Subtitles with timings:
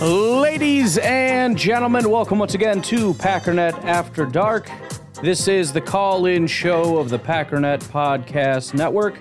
[0.00, 4.70] Ladies and gentlemen, welcome once again to Packernet After Dark.
[5.22, 9.18] This is the call in show of the Packernet Podcast Network.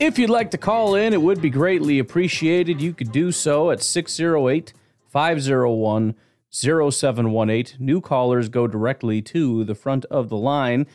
[0.00, 2.78] If you'd like to call in, it would be greatly appreciated.
[2.78, 4.74] You could do so at 608
[5.08, 6.14] 501
[6.50, 7.76] 0718.
[7.78, 10.86] New callers go directly to the front of the line.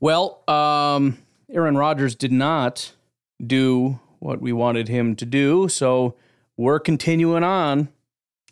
[0.00, 1.18] Well, um,
[1.50, 2.92] Aaron Rodgers did not
[3.46, 6.14] do what we wanted him to do, so
[6.56, 7.90] we're continuing on.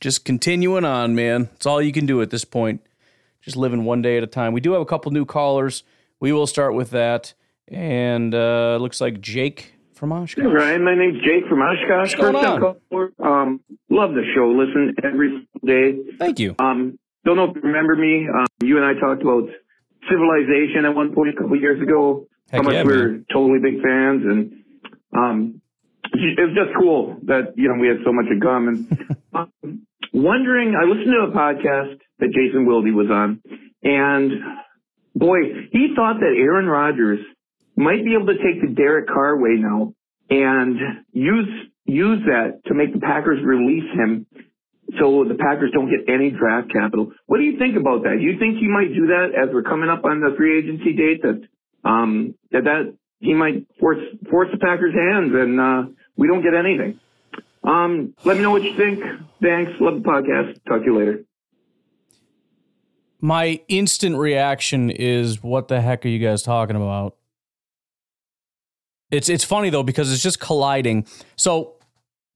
[0.00, 1.50] Just continuing on, man.
[1.54, 2.80] It's all you can do at this point.
[3.42, 4.52] Just living one day at a time.
[4.54, 5.82] We do have a couple new callers.
[6.20, 7.34] We will start with that.
[7.68, 10.42] And uh, looks like Jake from Oshkosh.
[10.42, 12.14] Hey, Ryan, my name's Jake from Oshkosh.
[12.16, 12.76] First time on?
[12.90, 13.12] caller.
[13.22, 14.48] Um, love the show.
[14.48, 16.16] Listen every day.
[16.18, 16.56] Thank you.
[16.58, 18.26] Um, don't know if you remember me.
[18.26, 19.48] Um, you and I talked about
[20.08, 22.26] civilization at one point a couple years ago.
[22.50, 24.64] Heck how much yeah, we were totally big fans, and
[25.12, 25.60] um,
[26.14, 29.16] it was just cool that you know we had so much in common.
[29.34, 33.42] um, wondering, I listened to a podcast that Jason Wilde was on,
[33.82, 34.32] and
[35.14, 35.38] boy,
[35.72, 37.20] he thought that Aaron Rodgers
[37.76, 39.94] might be able to take the Derek Carr way now
[40.28, 40.76] and
[41.12, 41.48] use
[41.86, 44.26] use that to make the Packers release him
[44.98, 47.12] so the Packers don't get any draft capital.
[47.26, 48.20] What do you think about that?
[48.20, 51.22] You think he might do that as we're coming up on the free agency date
[51.22, 51.42] that
[51.88, 53.98] um that that he might force
[54.30, 55.82] force the Packers' hands and uh
[56.16, 57.00] we don't get anything?
[57.62, 59.02] Um let me know what you think.
[59.42, 59.72] Thanks.
[59.80, 60.58] Love the podcast.
[60.66, 61.24] Talk to you later.
[63.20, 67.16] My instant reaction is, "What the heck are you guys talking about?"
[69.10, 71.06] It's it's funny though because it's just colliding.
[71.36, 71.74] So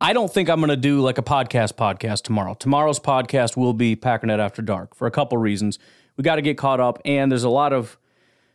[0.01, 2.55] I don't think I'm going to do like a podcast podcast tomorrow.
[2.55, 5.79] Tomorrow's podcast will be Packernet After Dark for a couple reasons.
[6.17, 7.97] We got to get caught up, and there's a lot of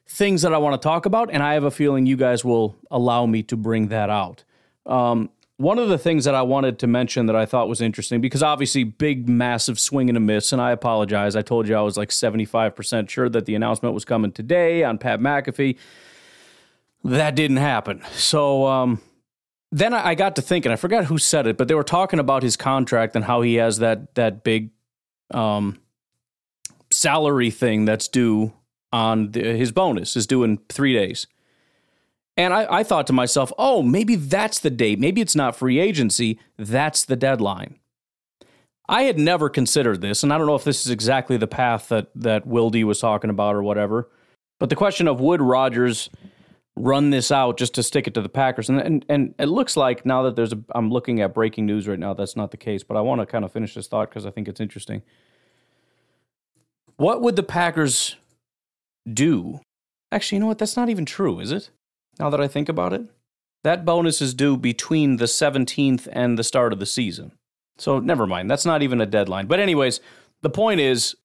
[0.06, 2.76] things that I want to talk about, and I have a feeling you guys will
[2.92, 4.44] allow me to bring that out.
[4.86, 8.22] Um, one of the things that I wanted to mention that I thought was interesting,
[8.22, 11.36] because obviously, big, massive swing and a miss, and I apologize.
[11.36, 14.98] I told you I was like 75% sure that the announcement was coming today on
[14.98, 15.78] Pat McAfee.
[17.04, 18.02] That didn't happen.
[18.14, 19.02] So, um,
[19.70, 22.42] then I got to thinking, I forgot who said it, but they were talking about
[22.42, 24.72] his contract and how he has that that big
[25.32, 25.78] um,
[26.90, 28.54] salary thing that's due
[28.94, 31.28] on the, his bonus is due in three days.
[32.40, 34.98] And I, I thought to myself, oh, maybe that's the date.
[34.98, 36.40] Maybe it's not free agency.
[36.58, 37.78] That's the deadline.
[38.88, 41.90] I had never considered this, and I don't know if this is exactly the path
[41.90, 44.10] that that Wilde was talking about or whatever.
[44.58, 46.10] But the question of would Rodgers
[46.78, 48.70] run this out just to stick it to the Packers.
[48.70, 51.90] And and, and it looks like now that there's a I'm looking at breaking news
[51.90, 54.10] right now, that's not the case, but I want to kind of finish this thought
[54.10, 55.02] because I think it's interesting.
[56.96, 58.16] What would the Packers
[59.14, 59.60] do?
[60.10, 60.58] Actually, you know what?
[60.58, 61.70] That's not even true, is it?
[62.20, 63.04] Now that I think about it,
[63.64, 67.32] that bonus is due between the 17th and the start of the season.
[67.78, 68.50] So never mind.
[68.52, 69.48] That's not even a deadline.
[69.48, 70.02] But anyways,
[70.42, 71.16] the point is,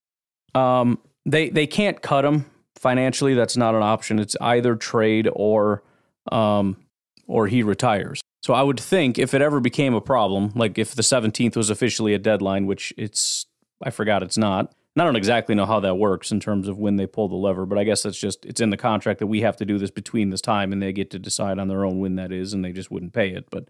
[0.55, 2.47] um, they they can't cut him
[2.77, 3.35] financially.
[3.35, 4.19] That's not an option.
[4.19, 5.83] It's either trade or
[6.31, 6.77] um,
[7.27, 8.21] or he retires.
[8.43, 11.71] So I would think if it ever became a problem, like if the 17th was
[11.71, 13.47] officially a deadline, which it's
[13.83, 14.73] I forgot it's not.
[14.95, 17.35] And I don't exactly know how that works in terms of when they pull the
[17.35, 19.77] lever, but I guess that's just it's in the contract that we have to do
[19.77, 22.53] this between this time and they get to decide on their own when that is
[22.53, 23.51] and they just wouldn't pay it.
[23.51, 23.69] But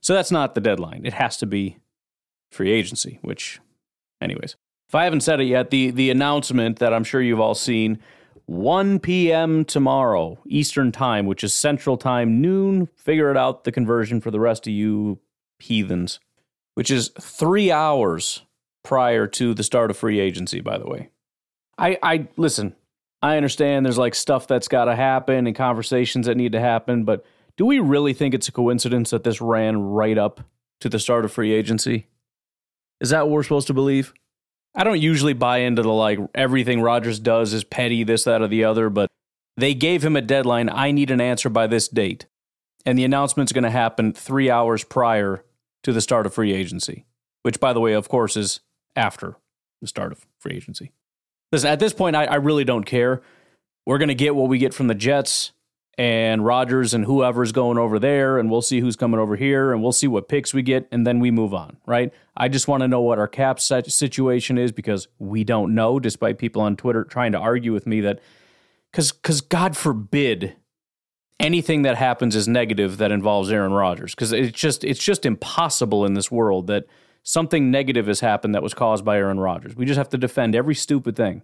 [0.00, 1.02] so that's not the deadline.
[1.04, 1.78] It has to be
[2.52, 3.60] free agency, which
[4.20, 4.56] anyways.
[4.88, 7.98] If I haven't said it yet, the the announcement that I'm sure you've all seen
[8.46, 9.64] 1 p.m.
[9.64, 12.88] tomorrow, Eastern Time, which is Central Time, noon.
[12.94, 15.18] Figure it out, the conversion for the rest of you
[15.58, 16.20] heathens,
[16.74, 18.42] which is three hours
[18.84, 21.10] prior to the start of free agency, by the way.
[21.76, 22.76] I, I listen,
[23.20, 27.04] I understand there's like stuff that's got to happen and conversations that need to happen,
[27.04, 27.24] but
[27.56, 30.42] do we really think it's a coincidence that this ran right up
[30.80, 32.08] to the start of free agency?
[33.00, 34.12] Is that what we're supposed to believe?
[34.74, 38.48] I don't usually buy into the like everything Rodgers does is petty, this, that, or
[38.48, 39.08] the other, but
[39.56, 40.68] they gave him a deadline.
[40.68, 42.26] I need an answer by this date.
[42.84, 45.44] And the announcement's going to happen three hours prior
[45.84, 47.06] to the start of free agency,
[47.42, 48.60] which, by the way, of course, is
[48.96, 49.36] after
[49.80, 50.92] the start of free agency.
[51.52, 53.22] Listen, at this point, I, I really don't care.
[53.86, 55.52] We're going to get what we get from the Jets,
[55.96, 59.82] and Rodgers and whoever's going over there, and we'll see who's coming over here, and
[59.82, 62.12] we'll see what picks we get, and then we move on, right?
[62.36, 66.38] I just want to know what our cap situation is because we don't know, despite
[66.38, 68.20] people on Twitter trying to argue with me that,
[68.90, 70.56] because because God forbid
[71.38, 76.04] anything that happens is negative that involves Aaron Rodgers, because it's just it's just impossible
[76.04, 76.86] in this world that
[77.24, 79.74] something negative has happened that was caused by Aaron Rodgers.
[79.74, 81.42] We just have to defend every stupid thing.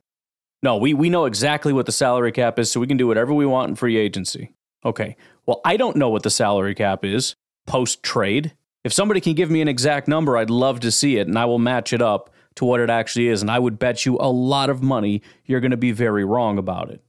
[0.62, 3.32] No, we, we know exactly what the salary cap is, so we can do whatever
[3.32, 4.52] we want in free agency.
[4.84, 5.16] Okay.
[5.46, 7.34] Well, I don't know what the salary cap is
[7.66, 8.54] post trade.
[8.84, 11.44] If somebody can give me an exact number, I'd love to see it, and I
[11.46, 13.42] will match it up to what it actually is.
[13.42, 16.58] And I would bet you a lot of money you're going to be very wrong
[16.58, 17.02] about it.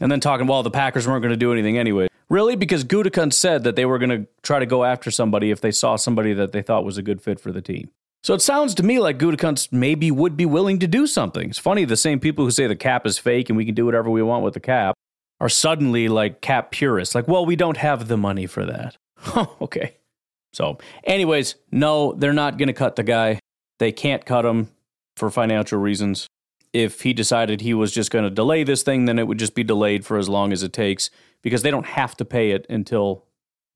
[0.00, 2.08] And then talking, well, the Packers weren't going to do anything anyway.
[2.28, 2.56] Really?
[2.56, 5.70] Because Gutekunst said that they were going to try to go after somebody if they
[5.70, 7.90] saw somebody that they thought was a good fit for the team.
[8.22, 11.50] So it sounds to me like Gutekunst maybe would be willing to do something.
[11.50, 13.84] It's funny, the same people who say the cap is fake and we can do
[13.84, 14.94] whatever we want with the cap
[15.40, 17.14] are suddenly like cap purists.
[17.14, 18.96] Like, well, we don't have the money for that.
[19.36, 19.96] Oh, okay.
[20.52, 23.40] So, anyways, no, they're not going to cut the guy.
[23.78, 24.70] They can't cut him
[25.16, 26.26] for financial reasons.
[26.74, 29.54] If he decided he was just going to delay this thing, then it would just
[29.54, 31.08] be delayed for as long as it takes
[31.44, 33.26] because they don't have to pay it until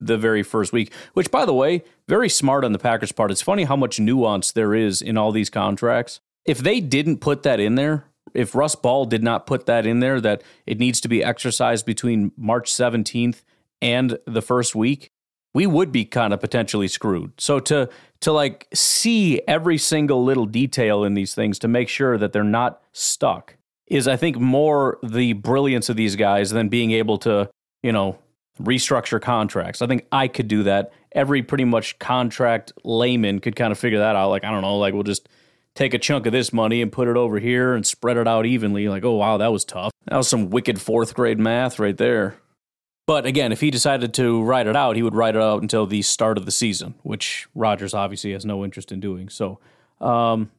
[0.01, 3.31] the very first week, which, by the way, very smart on the Packers' part.
[3.31, 6.21] It's funny how much nuance there is in all these contracts.
[6.45, 10.01] If they didn't put that in there, if Russ Ball did not put that in
[10.01, 13.43] there, that it needs to be exercised between March 17th
[13.83, 15.11] and the first week,
[15.55, 17.33] we would be kind of potentially screwed.
[17.39, 17.89] So to
[18.21, 22.45] to like see every single little detail in these things to make sure that they're
[22.45, 23.57] not stuck
[23.87, 27.49] is I think more the brilliance of these guys than being able to,
[27.83, 28.19] you know,
[28.61, 29.83] restructure contracts.
[29.83, 30.93] I think I could do that.
[31.13, 34.31] Every pretty much contract layman could kind of figure that out.
[34.31, 35.29] Like, I don't know, like we'll just
[35.75, 38.47] take a chunk of this money and put it over here and spread it out
[38.47, 38.89] evenly.
[38.89, 39.93] Like, oh, wow, that was tough.
[40.07, 42.37] That was some wicked fourth grade math right there.
[43.07, 45.87] But again, if he decided to write it out, he would write it out until
[45.87, 49.31] the start of the season, which Rodgers obviously has no interest in doing.
[49.31, 49.61] So,
[50.01, 50.51] um,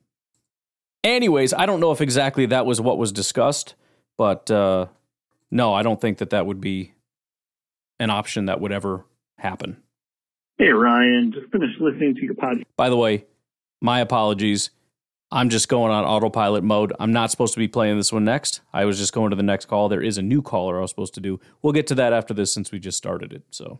[1.03, 3.75] anyways, I don't know if exactly that was what was discussed,
[4.17, 4.87] but uh,
[5.51, 6.93] no, I don't think that that would be
[7.99, 9.05] an option that would ever
[9.37, 9.81] happen.
[10.57, 12.63] Hey, Ryan, just finished listening to your podcast.
[12.75, 13.25] By the way,
[13.81, 14.71] my apologies.
[15.31, 16.91] I'm just going on autopilot mode.
[16.99, 18.61] I'm not supposed to be playing this one next.
[18.73, 19.87] I was just going to the next call.
[19.87, 21.39] There is a new caller I was supposed to do.
[21.61, 23.43] We'll get to that after this since we just started it.
[23.51, 23.79] So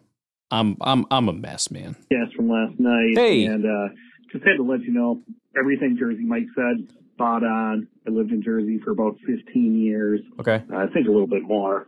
[0.51, 1.95] I'm I'm I'm a mess, man.
[2.11, 3.13] Yes, from last night.
[3.15, 3.45] Hey.
[3.45, 3.93] And uh,
[4.31, 5.23] just had to let you know
[5.57, 7.87] everything Jersey Mike said, spot on.
[8.07, 10.21] I lived in Jersey for about 15 years.
[10.39, 10.63] Okay.
[10.73, 11.87] I think a little bit more.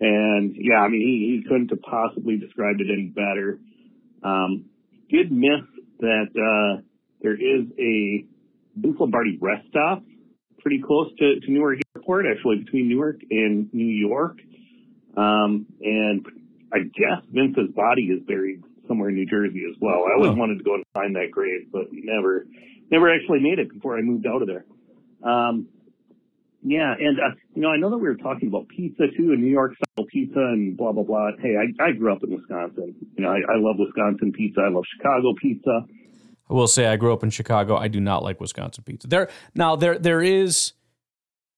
[0.00, 3.58] And yeah, I mean, he, he couldn't have possibly described it any better.
[4.22, 4.66] Um,
[5.08, 5.62] did miss
[6.00, 6.82] that uh,
[7.22, 8.24] there is a
[8.76, 10.02] Vince Lombardi rest stop
[10.60, 14.38] pretty close to, to Newark Airport, actually between Newark and New York.
[15.16, 16.26] Um, and
[16.72, 20.04] I guess Vince's body is buried somewhere in New Jersey as well.
[20.10, 20.34] I always Oh.
[20.34, 22.46] wanted to go and find that grave, but never,
[22.90, 24.64] never actually made it before I moved out of there.
[25.22, 25.68] Um,
[26.64, 29.42] yeah, and uh, you know, I know that we were talking about pizza too, and
[29.42, 31.30] New York style pizza and blah blah blah.
[31.40, 32.94] Hey, I, I grew up in Wisconsin.
[33.16, 34.62] You know, I, I love Wisconsin pizza.
[34.62, 35.84] I love Chicago pizza.
[36.48, 37.76] I will say I grew up in Chicago.
[37.76, 39.06] I do not like Wisconsin pizza.
[39.06, 40.72] There now there there is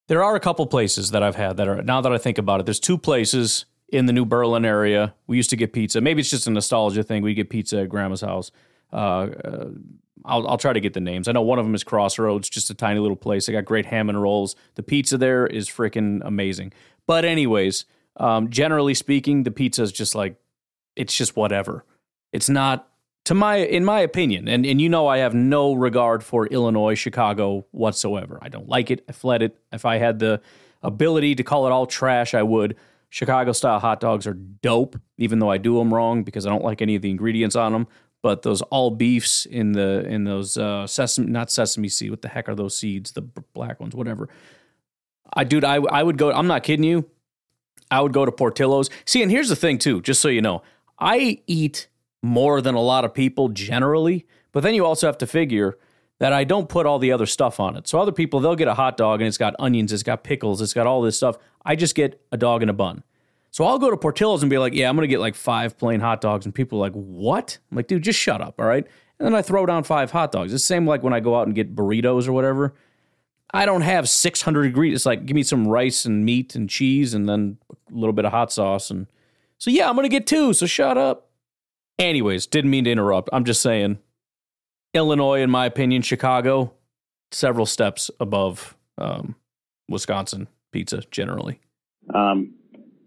[0.08, 2.58] there are a couple places that I've had that are now that I think about
[2.58, 2.66] it.
[2.66, 5.14] There's two places in the New Berlin area.
[5.28, 6.00] We used to get pizza.
[6.00, 7.22] Maybe it's just a nostalgia thing.
[7.22, 8.50] We get pizza at grandma's house.
[8.92, 9.68] Uh, uh,
[10.24, 11.28] I'll, I'll try to get the names.
[11.28, 13.46] I know one of them is Crossroads, just a tiny little place.
[13.46, 14.56] They got great ham and rolls.
[14.74, 16.72] The pizza there is freaking amazing.
[17.06, 17.84] But anyways,
[18.16, 20.36] um, generally speaking, the pizza is just like
[20.96, 21.84] it's just whatever.
[22.32, 22.88] It's not
[23.26, 26.94] to my in my opinion, and, and you know I have no regard for Illinois,
[26.94, 28.38] Chicago whatsoever.
[28.42, 29.04] I don't like it.
[29.08, 29.56] I fled it.
[29.72, 30.40] If I had the
[30.82, 32.76] ability to call it all trash, I would.
[33.08, 36.64] Chicago style hot dogs are dope, even though I do them wrong because I don't
[36.64, 37.86] like any of the ingredients on them.
[38.26, 42.10] But those all beefs in the in those uh, sesame not sesame seed.
[42.10, 43.12] What the heck are those seeds?
[43.12, 44.28] The black ones, whatever.
[45.32, 46.32] I dude, I I would go.
[46.32, 47.08] I'm not kidding you.
[47.88, 48.90] I would go to Portillo's.
[49.04, 50.64] See, and here's the thing too, just so you know,
[50.98, 51.86] I eat
[52.20, 55.78] more than a lot of people generally, but then you also have to figure
[56.18, 57.86] that I don't put all the other stuff on it.
[57.86, 60.60] So other people they'll get a hot dog and it's got onions, it's got pickles,
[60.60, 61.38] it's got all this stuff.
[61.64, 63.04] I just get a dog and a bun.
[63.56, 65.98] So I'll go to Portillo's and be like, "Yeah, I'm to get like 5 plain
[66.00, 68.86] hot dogs." And people are like, "What?" I'm like, "Dude, just shut up, all right?"
[69.18, 70.52] And then I throw down 5 hot dogs.
[70.52, 72.74] It's the same like when I go out and get burritos or whatever.
[73.54, 75.00] I don't have 600 ingredients.
[75.00, 77.56] It's like, give me some rice and meat and cheese and then
[77.90, 78.90] a little bit of hot sauce.
[78.90, 79.06] And
[79.56, 80.52] so, yeah, I'm going to get two.
[80.52, 81.30] So shut up.
[81.98, 83.30] Anyways, didn't mean to interrupt.
[83.32, 84.00] I'm just saying,
[84.92, 86.74] Illinois, in my opinion, Chicago,
[87.30, 89.34] several steps above um,
[89.88, 91.58] Wisconsin pizza generally.
[92.12, 92.55] Um,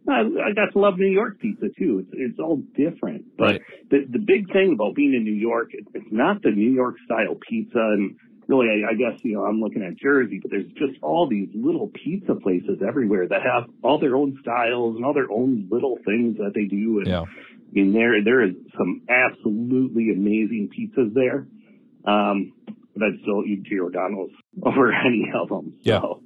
[0.10, 2.00] I, I got to love New York pizza too.
[2.06, 3.26] It's it's all different.
[3.38, 3.62] But Right.
[3.90, 6.96] the the big thing about being in New York, it, it's not the New York
[7.06, 8.16] style pizza, and
[8.48, 11.50] really, I, I guess you know I'm looking at Jersey, but there's just all these
[11.54, 15.98] little pizza places everywhere that have all their own styles and all their own little
[16.06, 17.00] things that they do.
[17.00, 17.22] And Yeah.
[17.22, 21.48] I mean, there there is some absolutely amazing pizzas there.
[22.06, 22.54] Um,
[22.96, 24.32] but I'd still eat Giordano's
[24.64, 25.76] over any of them.
[25.82, 26.02] Yeah.
[26.02, 26.24] So,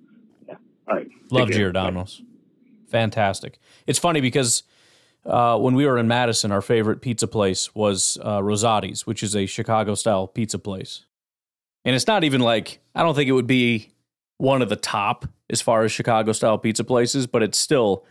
[0.47, 0.55] yeah.
[0.87, 1.07] All right.
[1.29, 1.71] Love Take care.
[2.93, 3.57] Fantastic.
[3.87, 4.63] It's funny because
[5.25, 9.35] uh, when we were in Madison, our favorite pizza place was uh, Rosati's, which is
[9.35, 11.05] a Chicago style pizza place.
[11.85, 13.89] And it's not even like, I don't think it would be
[14.37, 18.05] one of the top as far as Chicago style pizza places, but it's still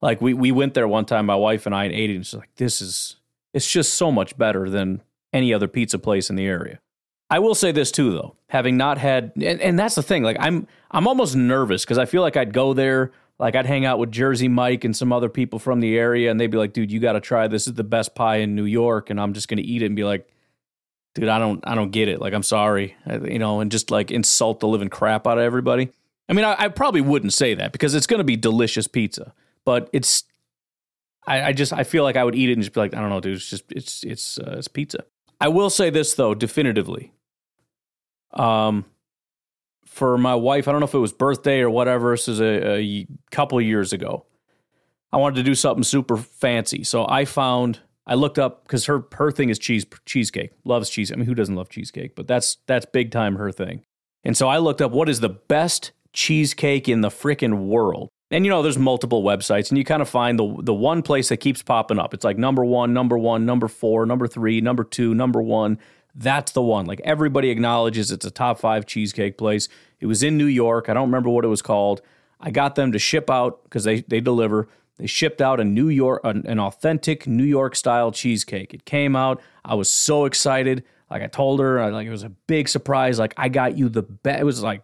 [0.00, 2.14] like we, we went there one time, my wife and I, and ate it.
[2.14, 3.16] And it's like, this is,
[3.52, 6.80] it's just so much better than any other pizza place in the area.
[7.28, 10.22] I will say this too, though, having not had, and, and that's the thing.
[10.22, 13.84] Like I'm, I'm almost nervous because I feel like I'd go there, like I'd hang
[13.84, 16.72] out with Jersey Mike and some other people from the area, and they'd be like,
[16.72, 17.66] "Dude, you got to try this.
[17.66, 20.04] is the best pie in New York," and I'm just gonna eat it and be
[20.04, 20.28] like,
[21.14, 22.20] "Dude, I don't, I don't get it.
[22.20, 25.44] Like, I'm sorry, I- you know," and just like insult the living crap out of
[25.44, 25.90] everybody.
[26.28, 29.34] I mean, I, I probably wouldn't say that because it's gonna be delicious pizza,
[29.64, 30.24] but it's,
[31.26, 33.00] I, I just, I feel like I would eat it and just be like, I
[33.00, 35.04] don't know, dude, it's just, it's, it's, uh, it's pizza.
[35.40, 37.12] I will say this though, definitively.
[38.32, 38.84] Um,
[39.92, 42.12] for my wife, I don't know if it was birthday or whatever.
[42.12, 44.24] This is a, a couple years ago.
[45.12, 49.04] I wanted to do something super fancy, so I found I looked up because her
[49.12, 50.52] her thing is cheese cheesecake.
[50.64, 51.12] Loves cheese.
[51.12, 52.16] I mean, who doesn't love cheesecake?
[52.16, 53.84] But that's that's big time her thing.
[54.24, 58.08] And so I looked up what is the best cheesecake in the frickin' world.
[58.30, 61.28] And you know, there's multiple websites, and you kind of find the the one place
[61.28, 62.14] that keeps popping up.
[62.14, 65.78] It's like number one, number one, number four, number three, number two, number one.
[66.14, 66.86] That's the one.
[66.86, 69.68] Like everybody acknowledges it's a top five cheesecake place.
[70.00, 70.88] It was in New York.
[70.88, 72.02] I don't remember what it was called.
[72.40, 74.68] I got them to ship out because they they deliver.
[74.98, 78.74] They shipped out a New York, an, an authentic New York style cheesecake.
[78.74, 79.40] It came out.
[79.64, 80.84] I was so excited.
[81.10, 83.18] Like I told her, I, like it was a big surprise.
[83.18, 84.40] Like I got you the best.
[84.40, 84.82] It was like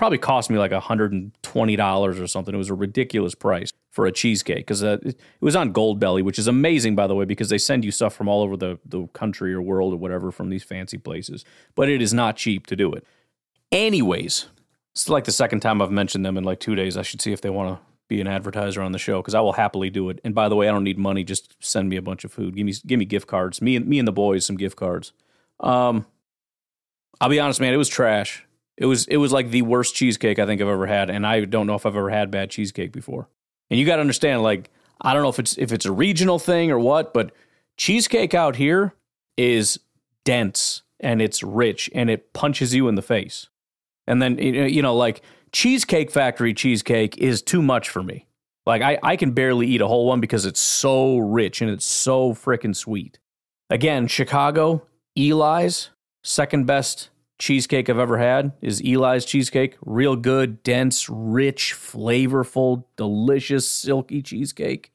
[0.00, 2.54] probably cost me like $120 or something.
[2.54, 6.38] It was a ridiculous price for a cheesecake because uh, it, was on Goldbelly, which
[6.38, 9.08] is amazing, by the way, because they send you stuff from all over the, the
[9.08, 11.44] country or world or whatever from these fancy places.
[11.74, 13.04] But it is not cheap to do it.
[13.70, 14.46] Anyways,
[14.94, 16.96] it's like the second time I've mentioned them in like two days.
[16.96, 19.42] I should see if they want to be an advertiser on the show because I
[19.42, 20.18] will happily do it.
[20.24, 21.24] And by the way, I don't need money.
[21.24, 22.56] Just send me a bunch of food.
[22.56, 23.60] Give me give me gift cards.
[23.60, 25.12] Me and me and the boys some gift cards.
[25.60, 26.06] Um,
[27.20, 27.74] I'll be honest, man.
[27.74, 28.46] It was trash.
[28.80, 31.44] It was it was like the worst cheesecake I think I've ever had, and I
[31.44, 33.28] don't know if I've ever had bad cheesecake before.
[33.70, 34.70] And you got to understand, like
[35.00, 37.30] I don't know if it's if it's a regional thing or what, but
[37.76, 38.94] cheesecake out here
[39.36, 39.78] is
[40.24, 43.48] dense and it's rich and it punches you in the face.
[44.06, 45.22] And then you know- like
[45.52, 48.26] Cheesecake Factory cheesecake is too much for me.
[48.66, 51.86] Like I, I can barely eat a whole one because it's so rich and it's
[51.86, 53.18] so freaking sweet.
[53.68, 55.90] Again, Chicago, Eli's,
[56.22, 57.10] second best
[57.40, 59.76] cheesecake I've ever had is Eli's cheesecake.
[59.84, 64.92] Real good, dense, rich, flavorful, delicious, silky cheesecake.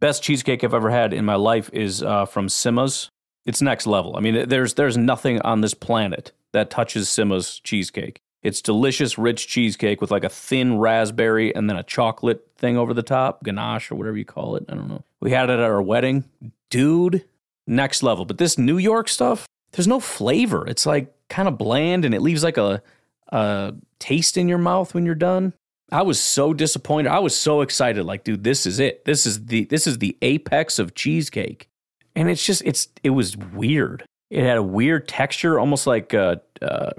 [0.00, 3.08] Best cheesecake I've ever had in my life is uh, from Simma's.
[3.46, 4.16] It's next level.
[4.16, 8.20] I mean, there's there's nothing on this planet that touches Simma's cheesecake.
[8.42, 12.92] It's delicious, rich cheesecake with like a thin raspberry and then a chocolate thing over
[12.92, 14.64] the top, ganache or whatever you call it.
[14.68, 15.04] I don't know.
[15.20, 16.24] We had it at our wedding.
[16.68, 17.24] Dude,
[17.66, 18.24] next level.
[18.24, 20.66] But this New York stuff, there's no flavor.
[20.66, 22.82] It's like kind of bland and it leaves like a,
[23.28, 25.54] a taste in your mouth when you're done.
[25.90, 27.10] I was so disappointed.
[27.10, 28.04] I was so excited.
[28.04, 29.04] Like, dude, this is it.
[29.04, 31.68] This is the this is the apex of cheesecake.
[32.14, 34.04] And it's just it's it was weird.
[34.30, 36.90] It had a weird texture, almost like uh, uh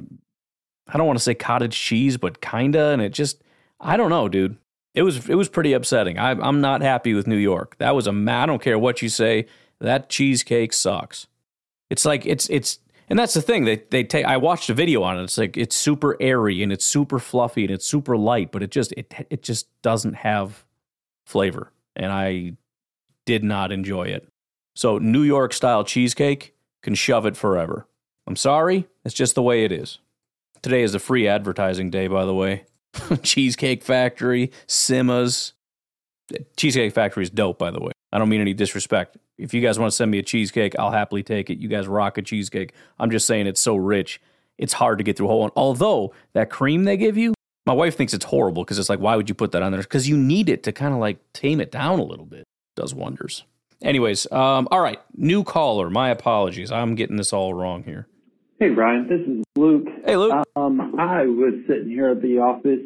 [0.87, 2.89] I don't want to say cottage cheese, but kinda.
[2.89, 3.43] And it just
[3.79, 4.57] I don't know, dude.
[4.93, 6.19] It was it was pretty upsetting.
[6.19, 7.77] I, I'm not happy with New York.
[7.77, 9.47] That was a I don't care what you say.
[9.79, 11.27] That cheesecake sucks.
[11.89, 12.79] It's like it's it's
[13.13, 13.65] and that's the thing.
[13.65, 15.23] They they take I watched a video on it.
[15.23, 18.71] It's like it's super airy and it's super fluffy and it's super light, but it
[18.71, 20.65] just it it just doesn't have
[21.23, 21.71] flavor.
[21.95, 22.53] And I
[23.27, 24.27] did not enjoy it.
[24.75, 27.85] So New York style cheesecake can shove it forever.
[28.25, 29.99] I'm sorry, it's just the way it is.
[30.63, 32.65] Today is a free advertising day, by the way.
[33.21, 35.51] Cheesecake Factory, Simmas.
[36.57, 37.91] Cheesecake Factory is dope, by the way.
[38.13, 39.17] I don't mean any disrespect.
[39.39, 41.57] If you guys want to send me a cheesecake, I'll happily take it.
[41.57, 42.71] You guys rock a cheesecake.
[42.99, 44.21] I'm just saying it's so rich,
[44.59, 45.51] it's hard to get through a whole one.
[45.55, 47.33] Although that cream they give you,
[47.65, 49.81] my wife thinks it's horrible because it's like, why would you put that on there?
[49.81, 52.43] Because you need it to kind of like tame it down a little bit.
[52.75, 53.45] does wonders.
[53.81, 55.89] Anyways, um, all right, new caller.
[55.89, 56.71] My apologies.
[56.71, 58.07] I'm getting this all wrong here.
[58.59, 59.87] Hey, Brian, this is Luke.
[60.05, 60.45] Hey, Luke.
[60.55, 62.85] Um, I was sitting here at the office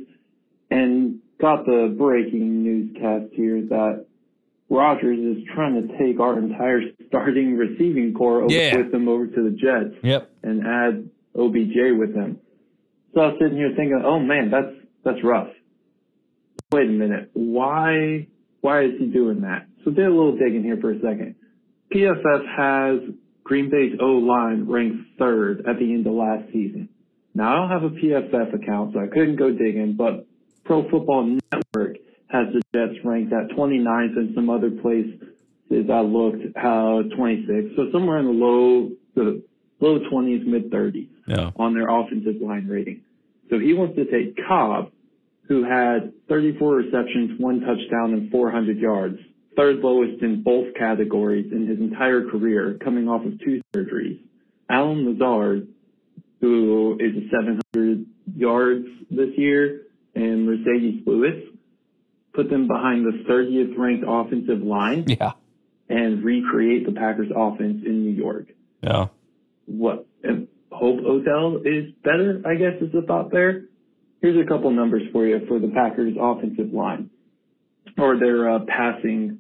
[0.72, 4.07] and got the breaking newscast here that
[4.70, 8.78] Rodgers is trying to take our entire starting receiving corps over, Yeah.
[8.78, 10.30] with them over to the Jets Yep.
[10.44, 12.40] and add OBJ with them.
[13.14, 15.50] So I was sitting here thinking, oh man, that's that's rough.
[16.72, 18.28] Wait a minute, why
[18.62, 19.68] why is he doing that?
[19.86, 21.36] So did a little digging here for a second.
[21.94, 23.00] PFF has
[23.44, 26.90] Green Bay's O line ranked third at the end of last season.
[27.34, 30.26] Now I don't have a PFF account, so I couldn't go digging, but
[30.66, 31.98] Pro Football Network
[32.30, 35.20] has the Jets ranked at 29th and some other places
[35.72, 37.76] I looked how 26.
[37.76, 39.42] So somewhere in the low the
[39.80, 41.52] low 20s, mid 30s Yeah.
[41.58, 43.02] on their offensive line rating.
[43.50, 44.92] So he wants to take Cobb,
[45.48, 49.20] who had 34 receptions, one touchdown, and 400 yards,
[49.56, 54.20] third lowest in both categories in his entire career, coming off of two surgeries.
[54.70, 55.68] Allen Lazard,
[56.42, 58.06] who is a 700
[58.36, 59.84] yards this year,
[60.16, 61.44] and Marcedes Lewis,
[62.38, 65.32] put them behind the 30th ranked offensive line Yeah.
[65.90, 68.54] and recreate the Packers offense in New York
[68.84, 69.08] Yeah.
[69.66, 73.66] what and hope Odell is better, I guess is the thought there.
[74.22, 77.10] Here's a couple numbers for you for the Packers offensive line
[77.98, 79.40] or their uh, passing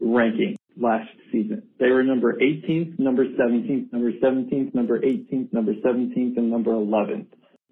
[0.00, 1.62] ranking last season.
[1.78, 7.26] They were number 18th, number 17th, number 17th, number 18th, number 17th, and number 11th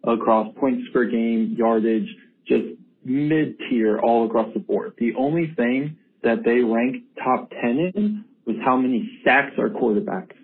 [0.04, 2.08] across points per game, yardage,
[2.46, 2.64] just
[3.04, 4.94] mid tier all across the board.
[4.98, 10.36] The only thing that they ranked top 10 in was how many sacks our quarterbacks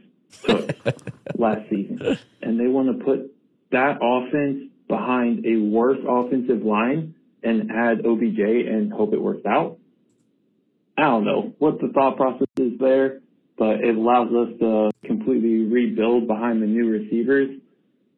[0.45, 0.71] took
[1.37, 2.19] last season.
[2.43, 3.33] And they want to put
[3.73, 9.79] that offense behind a worse offensive line and add OBJ and hope it works out.
[10.97, 13.21] I don't know what the thought process is there,
[13.59, 17.51] but it allows us to completely rebuild behind the new receivers.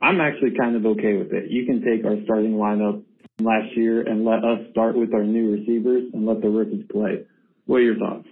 [0.00, 1.50] I'm actually kind of okay with it.
[1.50, 3.02] You can take our starting lineup
[3.40, 7.24] last year and let us start with our new receivers and let the rookies play.
[7.66, 8.28] What are your thoughts?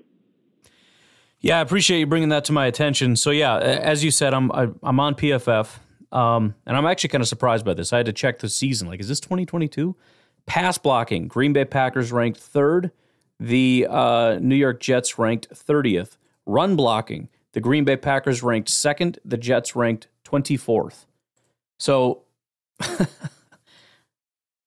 [1.40, 3.16] Yeah, I appreciate you bringing that to my attention.
[3.16, 4.50] So yeah, as you said, I'm
[4.82, 5.78] I'm on PFF,
[6.10, 7.92] um, and I'm actually kind of surprised by this.
[7.92, 8.88] I had to check the season.
[8.88, 9.94] Like, is this 2022?
[10.46, 12.90] Pass blocking, Green Bay Packers ranked third.
[13.38, 16.16] The uh, New York Jets ranked 30th.
[16.46, 19.18] Run blocking, the Green Bay Packers ranked second.
[19.24, 21.06] The Jets ranked 24th.
[21.78, 22.24] So,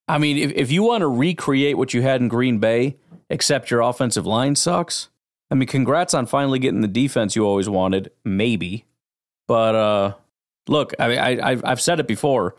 [0.10, 2.98] I mean, if, if you want to recreate what you had in Green Bay,
[3.30, 5.08] except your offensive line sucks,
[5.52, 8.86] I mean, congrats on finally getting the defense you always wanted, maybe.
[9.48, 10.14] But uh,
[10.68, 12.56] look, I mean, I, I've, I've said it before.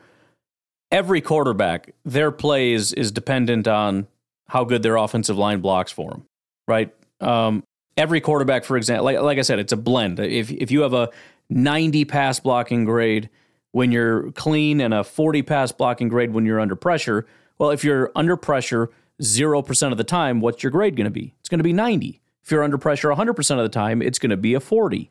[0.92, 4.06] Every quarterback, their play is, is dependent on
[4.48, 6.26] how good their offensive line blocks for them,
[6.68, 6.94] right?
[7.20, 7.64] Um,
[7.96, 10.20] every quarterback, for example, like, like I said, it's a blend.
[10.20, 11.10] If, if you have a
[11.48, 13.28] 90 pass blocking grade
[13.72, 17.26] when you're clean and a 40 pass blocking grade when you're under pressure,
[17.60, 21.34] well, if you're under pressure 0% of the time, what's your grade going to be?
[21.40, 22.18] It's going to be 90.
[22.42, 25.10] If you're under pressure 100% of the time, it's going to be a 40.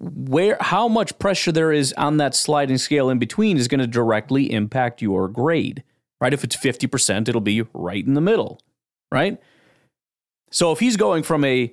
[0.00, 3.86] Where how much pressure there is on that sliding scale in between is going to
[3.86, 5.84] directly impact your grade.
[6.20, 6.34] Right?
[6.34, 8.60] If it's 50%, it'll be right in the middle,
[9.12, 9.40] right?
[10.50, 11.72] So if he's going from a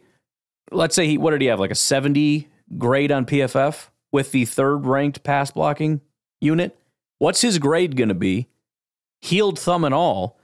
[0.72, 4.46] let's say he what did he have like a 70 grade on PFF with the
[4.46, 6.02] third ranked pass blocking
[6.40, 6.78] unit,
[7.18, 8.48] what's his grade going to be?
[9.28, 10.40] Healed thumb and all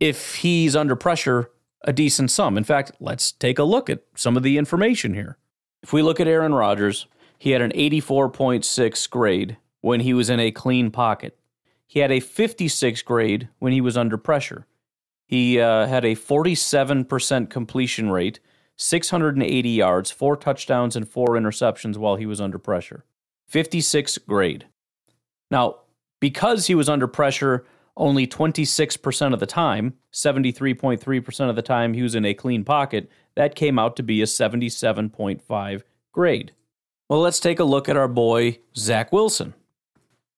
[0.00, 1.52] if he's under pressure
[1.84, 2.58] a decent sum.
[2.58, 5.38] In fact, let's take a look at some of the information here.
[5.84, 7.06] If we look at Aaron Rodgers,
[7.38, 11.38] he had an 84.6 grade when he was in a clean pocket.
[11.86, 14.66] He had a 56 grade when he was under pressure.
[15.24, 18.40] He uh, had a 47% completion rate,
[18.74, 23.04] 680 yards, four touchdowns, and four interceptions while he was under pressure.
[23.46, 24.66] 56 grade.
[25.48, 25.76] Now,
[26.18, 27.64] because he was under pressure
[27.96, 33.10] only 26% of the time, 73.3% of the time he was in a clean pocket,
[33.34, 35.82] that came out to be a 77.5
[36.12, 36.52] grade.
[37.08, 39.54] Well, let's take a look at our boy, Zach Wilson.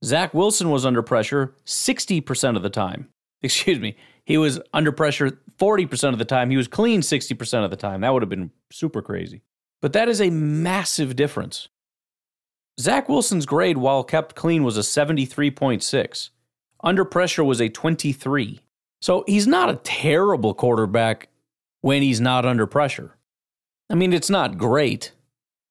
[0.04, 3.08] Zach Wilson was under pressure 60% of the time.
[3.42, 3.96] Excuse me.
[4.24, 6.50] He was under pressure 40% of the time.
[6.50, 8.02] He was clean 60% of the time.
[8.02, 9.42] That would have been super crazy.
[9.80, 11.68] But that is a massive difference.
[12.78, 16.30] Zach Wilson's grade, while kept clean, was a 73.6.
[16.82, 18.60] Under pressure was a 23.
[19.00, 21.28] So he's not a terrible quarterback
[21.80, 23.16] when he's not under pressure.
[23.90, 25.12] I mean, it's not great,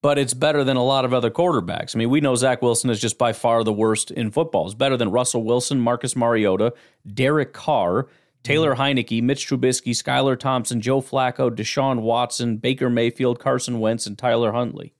[0.01, 1.95] but it's better than a lot of other quarterbacks.
[1.95, 4.65] I mean, we know Zach Wilson is just by far the worst in football.
[4.65, 6.73] It's better than Russell Wilson, Marcus Mariota,
[7.13, 8.07] Derek Carr,
[8.43, 8.81] Taylor mm-hmm.
[8.81, 14.53] Heinicke, Mitch Trubisky, Skylar Thompson, Joe Flacco, Deshaun Watson, Baker Mayfield, Carson Wentz, and Tyler
[14.53, 14.93] Huntley.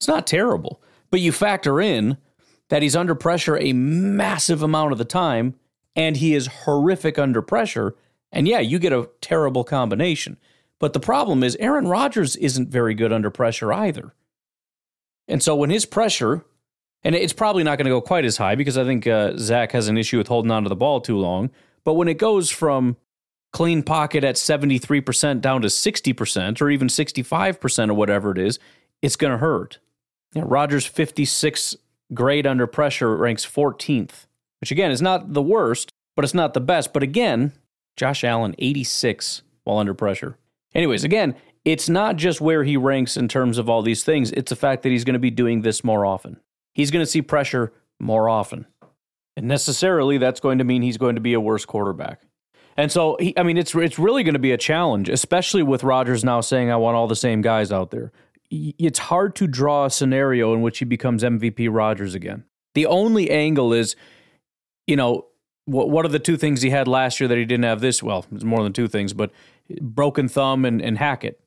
[0.00, 2.18] It's not terrible, but you factor in
[2.70, 5.54] that he's under pressure a massive amount of the time
[5.94, 7.94] and he is horrific under pressure.
[8.32, 10.38] And yeah, you get a terrible combination.
[10.78, 14.14] But the problem is Aaron Rodgers isn't very good under pressure either.
[15.28, 16.44] And so when his pressure,
[17.02, 19.72] and it's probably not going to go quite as high because I think uh, Zach
[19.72, 21.50] has an issue with holding on to the ball too long.
[21.84, 22.96] But when it goes from
[23.52, 28.58] clean pocket at 73% down to 60% or even 65% or whatever it is,
[29.02, 29.78] it's going to hurt.
[30.34, 31.76] Know, Rodgers 56
[32.12, 34.26] grade under pressure ranks 14th,
[34.60, 36.92] which again is not the worst, but it's not the best.
[36.92, 37.52] But again,
[37.96, 40.36] Josh Allen 86 while under pressure.
[40.74, 44.50] Anyways, again, it's not just where he ranks in terms of all these things, it's
[44.50, 46.40] the fact that he's going to be doing this more often.
[46.72, 48.66] He's going to see pressure more often.
[49.36, 52.22] And necessarily, that's going to mean he's going to be a worse quarterback.
[52.76, 55.84] And so, he, I mean, it's it's really going to be a challenge, especially with
[55.84, 58.12] Rodgers now saying, "I want all the same guys out there."
[58.50, 62.44] It's hard to draw a scenario in which he becomes MVP Rodgers again.
[62.74, 63.94] The only angle is,
[64.86, 65.26] you know,
[65.66, 68.02] what what are the two things he had last year that he didn't have this?
[68.02, 69.30] Well, it's more than two things, but
[69.80, 71.40] broken thumb and, and Hackett.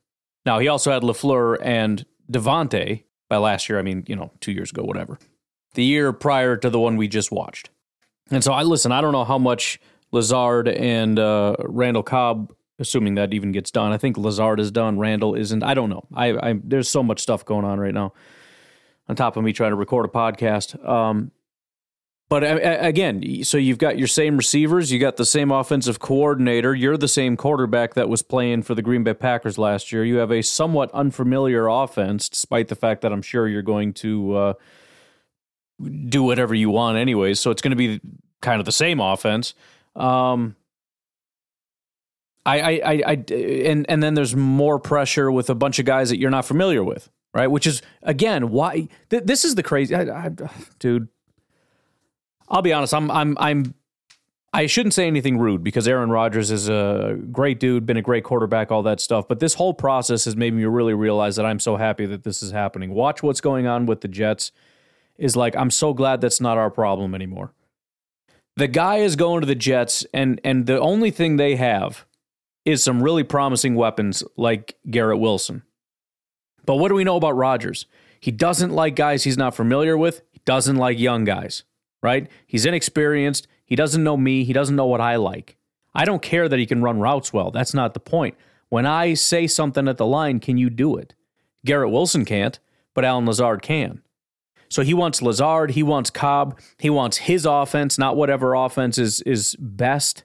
[0.45, 3.03] Now he also had LaFleur and Davante.
[3.29, 5.17] By last year, I mean you know two years ago, whatever.
[5.73, 7.69] The year prior to the one we just watched.
[8.31, 8.91] And so I listen.
[8.91, 9.79] I don't know how much
[10.11, 13.91] Lazard and uh, Randall Cobb, assuming that even gets done.
[13.91, 14.99] I think Lazard is done.
[14.99, 15.63] Randall isn't.
[15.63, 16.05] I don't know.
[16.13, 18.13] I, I there's so much stuff going on right now.
[19.09, 20.83] On top of me trying to record a podcast.
[20.87, 21.31] Um,
[22.29, 26.97] but again, so you've got your same receivers, you got the same offensive coordinator, you're
[26.97, 30.03] the same quarterback that was playing for the Green Bay Packers last year.
[30.03, 34.35] You have a somewhat unfamiliar offense, despite the fact that I'm sure you're going to
[34.35, 34.53] uh,
[36.07, 37.39] do whatever you want anyways.
[37.39, 38.01] So it's going to be
[38.41, 39.53] kind of the same offense.
[39.95, 40.55] Um,
[42.45, 46.09] I, I, I, I, and and then there's more pressure with a bunch of guys
[46.09, 47.47] that you're not familiar with, right?
[47.47, 50.29] Which is again why th- this is the crazy, I, I,
[50.79, 51.07] dude.
[52.49, 52.93] I'll be honest.
[52.93, 53.73] I'm I'm I'm
[54.53, 58.23] I shouldn't say anything rude because Aaron Rodgers is a great dude, been a great
[58.23, 59.27] quarterback, all that stuff.
[59.27, 62.43] But this whole process has made me really realize that I'm so happy that this
[62.43, 62.93] is happening.
[62.93, 64.51] Watch what's going on with the Jets.
[65.17, 67.53] Is like I'm so glad that's not our problem anymore.
[68.55, 72.05] The guy is going to the Jets, and and the only thing they have
[72.65, 75.63] is some really promising weapons like Garrett Wilson.
[76.65, 77.85] But what do we know about Rodgers?
[78.19, 80.21] He doesn't like guys he's not familiar with.
[80.31, 81.63] He doesn't like young guys
[82.03, 82.29] right?
[82.45, 83.47] He's inexperienced.
[83.65, 84.43] He doesn't know me.
[84.43, 85.57] He doesn't know what I like.
[85.95, 87.49] I don't care that he can run routes well.
[87.49, 88.35] That's not the point.
[88.69, 91.15] When I say something at the line, can you do it?
[91.65, 92.59] Garrett Wilson can't,
[92.93, 94.01] but Allen Lazard can.
[94.69, 99.21] So he wants Lazard, he wants Cobb, he wants his offense, not whatever offense is
[99.21, 100.23] is best.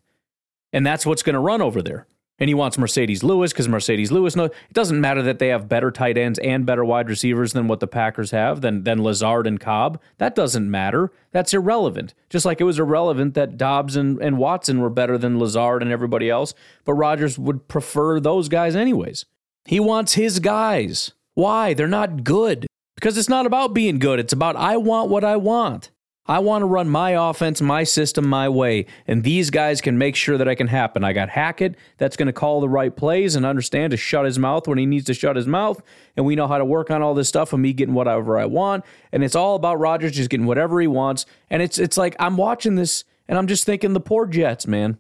[0.73, 2.07] And that's what's going to run over there
[2.39, 5.69] and he wants Marcedes Lewis because Marcedes Lewis No, it doesn't matter that they have
[5.69, 9.47] better tight ends and better wide receivers than what the Packers have than than Lazard
[9.47, 10.01] and Cobb.
[10.19, 11.13] That doesn't matter.
[11.33, 12.15] That's irrelevant.
[12.31, 15.91] Just like it was irrelevant that Doubs and, and Watson were better than Lazard and
[15.91, 19.25] everybody else, but Rodgers would prefer those guys anyways.
[19.65, 21.13] He wants his guys.
[21.35, 21.75] Why?
[21.75, 22.67] They're not good.
[22.95, 24.19] Because it's not about being good.
[24.19, 25.91] It's about I want what I want.
[26.29, 30.15] I want to run my offense, my system, my way, and these guys can make
[30.15, 31.03] sure that I can happen.
[31.03, 34.39] I got Hackett that's going to call the right plays and understand to shut his
[34.39, 35.83] mouth when he needs to shut his mouth,
[36.17, 38.45] and we know how to work on all this stuff and me getting whatever I
[38.45, 38.85] want.
[39.11, 41.25] And it's all about Rodgers just getting whatever he wants.
[41.49, 44.99] And it's it's like I'm watching this and I'm just thinking the poor Jets, man.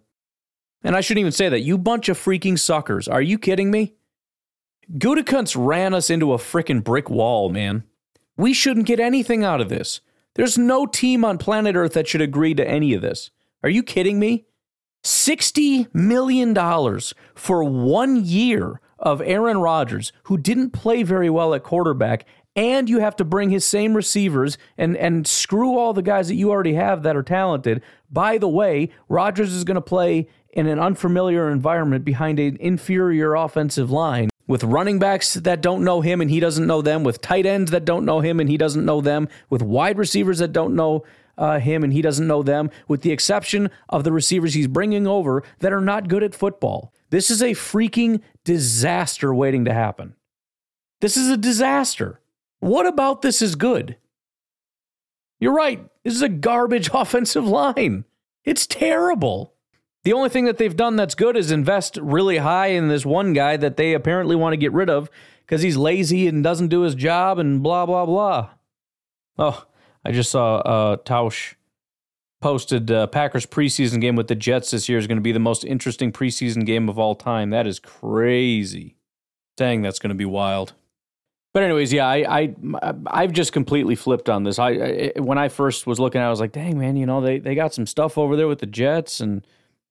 [0.82, 1.60] And I shouldn't even say that.
[1.60, 3.08] You bunch of freaking suckers.
[3.08, 3.94] Are you kidding me?
[4.92, 7.84] Gutekunst ran us into a freaking brick wall, man.
[8.36, 10.00] We shouldn't get anything out of this.
[10.34, 13.30] There's no team on planet Earth that should agree to any of this.
[13.62, 14.46] Are you kidding me?
[15.04, 16.54] $60 million
[17.34, 22.98] for one year of Aaron Rodgers, who didn't play very well at quarterback, and you
[22.98, 26.74] have to bring his same receivers and, and screw all the guys that you already
[26.74, 27.80] have that are talented.
[28.10, 33.34] By the way, Rodgers is going to play in an unfamiliar environment behind an inferior
[33.34, 37.20] offensive line with running backs that don't know him and he doesn't know them, with
[37.20, 40.52] tight ends that don't know him and he doesn't know them, with wide receivers that
[40.52, 41.04] don't know
[41.36, 45.06] uh, him and he doesn't know them, with the exception of the receivers he's bringing
[45.06, 46.92] over that are not good at football.
[47.10, 50.14] This is a freaking disaster waiting to happen.
[51.00, 52.20] This is a disaster.
[52.60, 53.96] What about this is good?
[55.38, 55.86] You're right.
[56.02, 58.04] This is a garbage offensive line.
[58.44, 59.54] It's terrible.
[60.04, 63.32] The only thing that they've done that's good is invest really high in this one
[63.32, 65.10] guy that they apparently want to get rid of
[65.44, 68.50] because he's lazy and doesn't do his job and blah, blah, blah.
[69.38, 69.66] Oh,
[70.04, 71.54] I just saw uh, Tausch
[72.40, 75.38] posted uh, Packers preseason game with the Jets this year is going to be the
[75.38, 77.50] most interesting preseason game of all time.
[77.50, 78.96] That is crazy.
[79.56, 80.74] Dang, that's going to be wild.
[81.54, 84.58] But anyways, yeah, I, I I've just completely flipped on this.
[84.58, 87.20] I, I when I first was looking, at I was like, dang man, you know
[87.20, 89.44] they they got some stuff over there with the Jets and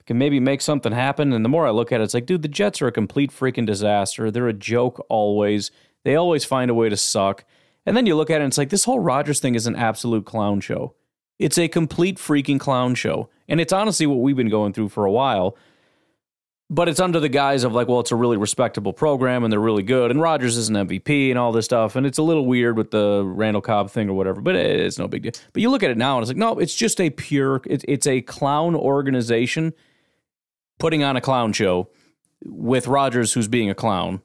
[0.07, 1.33] can maybe make something happen.
[1.33, 3.29] And the more I look at it, it's like, dude, the Jets are a complete
[3.29, 4.31] freaking disaster.
[4.31, 5.69] They're a joke always.
[6.05, 7.43] They always find a way to suck.
[7.85, 9.75] And then you look at it and it's like, this whole Rodgers thing is an
[9.75, 10.95] absolute clown show.
[11.37, 13.29] It's a complete freaking clown show.
[13.49, 15.57] And it's honestly what we've been going through for a while.
[16.69, 19.59] But it's under the guise of like, well, it's a really respectable program and they're
[19.59, 20.11] really good.
[20.11, 21.97] And Rodgers is an MVP and all this stuff.
[21.97, 25.07] And it's a little weird with the Randall Cobb thing or whatever, but it's no
[25.07, 25.31] big deal.
[25.53, 27.85] But you look at it now and it's like, no, it's just a pure, it,
[27.87, 29.73] it's a clown organization
[30.77, 31.89] putting on a clown show
[32.45, 34.21] with Rodgers, who's being a clown.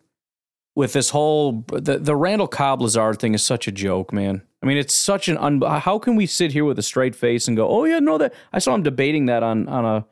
[0.75, 4.43] With this whole the the Randall Cobb Lazard thing is such a joke, man.
[4.63, 5.61] I mean, it's such an un.
[5.61, 8.33] How can we sit here with a straight face and go, "Oh yeah, no, that
[8.55, 10.07] I saw him debating that on on a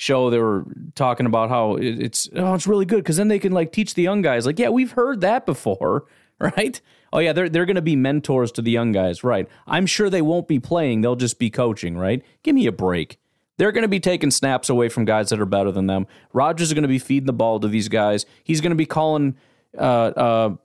[0.00, 0.30] show.
[0.30, 3.52] They were talking about how it, it's oh, it's really good because then they can
[3.52, 4.46] like teach the young guys.
[4.46, 6.06] Like, yeah, we've heard that before,
[6.40, 6.80] right?
[7.12, 9.48] Oh yeah, they're they're to be mentors to the young guys, right?
[9.66, 12.24] I'm sure they won't be playing; they'll just be coaching, right?
[12.42, 13.18] Give me a break.
[13.60, 16.06] They're going to be taking snaps away from guys that are better than them.
[16.32, 18.24] Rodgers is going to be feeding the ball to these guys.
[18.42, 19.36] He's going to be calling
[19.76, 20.56] uh, uh,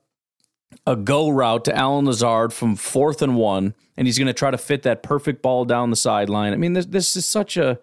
[0.87, 4.49] a go route to Allen Lazard from fourth and one, and he's going to try
[4.49, 6.53] to fit that perfect ball down the sideline.
[6.53, 7.79] I mean, this this is such a.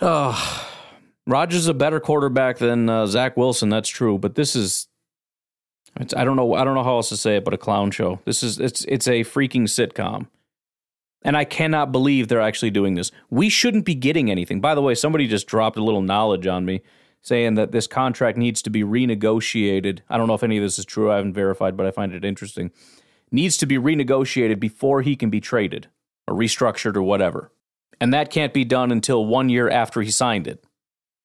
[0.00, 0.70] Oh,
[1.26, 3.68] Rodgers is a better quarterback than uh, Zach Wilson.
[3.68, 4.88] That's true, but this is.
[6.16, 6.54] I don't know.
[6.54, 8.20] I don't know how else to say it, but a clown show.
[8.24, 10.28] This is it's it's a freaking sitcom.
[11.24, 13.10] And I cannot believe they're actually doing this.
[13.30, 14.60] We shouldn't be getting anything.
[14.60, 16.82] By the way, somebody just dropped a little knowledge on me
[17.22, 20.00] saying that this contract needs to be renegotiated.
[20.10, 21.10] I don't know if any of this is true.
[21.10, 22.70] I haven't verified, but I find it interesting.
[23.30, 25.88] Needs to be renegotiated before he can be traded
[26.28, 27.50] or restructured or whatever.
[27.98, 30.62] And that can't be done until one year after he signed it.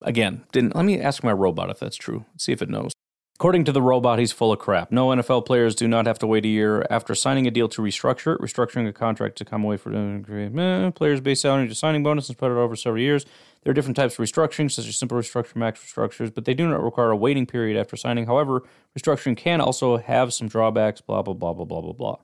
[0.01, 2.25] Again, didn't let me ask my robot if that's true.
[2.37, 2.93] See if it knows.
[3.39, 4.91] According to the robot, he's full of crap.
[4.91, 7.81] No NFL players do not have to wait a year after signing a deal to
[7.81, 8.41] restructure it.
[8.41, 12.51] Restructuring a contract to come away eh, players' base salary to signing bonus and spread
[12.51, 13.25] it over several years.
[13.63, 16.67] There are different types of restructuring, such as simple restructure, max restructures, but they do
[16.67, 18.25] not require a waiting period after signing.
[18.25, 18.63] However,
[18.97, 20.99] restructuring can also have some drawbacks.
[20.99, 22.17] Blah blah blah blah blah blah blah.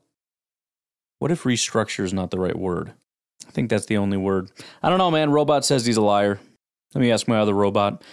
[1.20, 2.92] What if restructure is not the right word?
[3.48, 4.52] I think that's the only word.
[4.84, 5.32] I don't know, man.
[5.32, 6.42] Robot says he's a liar.
[6.94, 8.04] Let me ask my other robot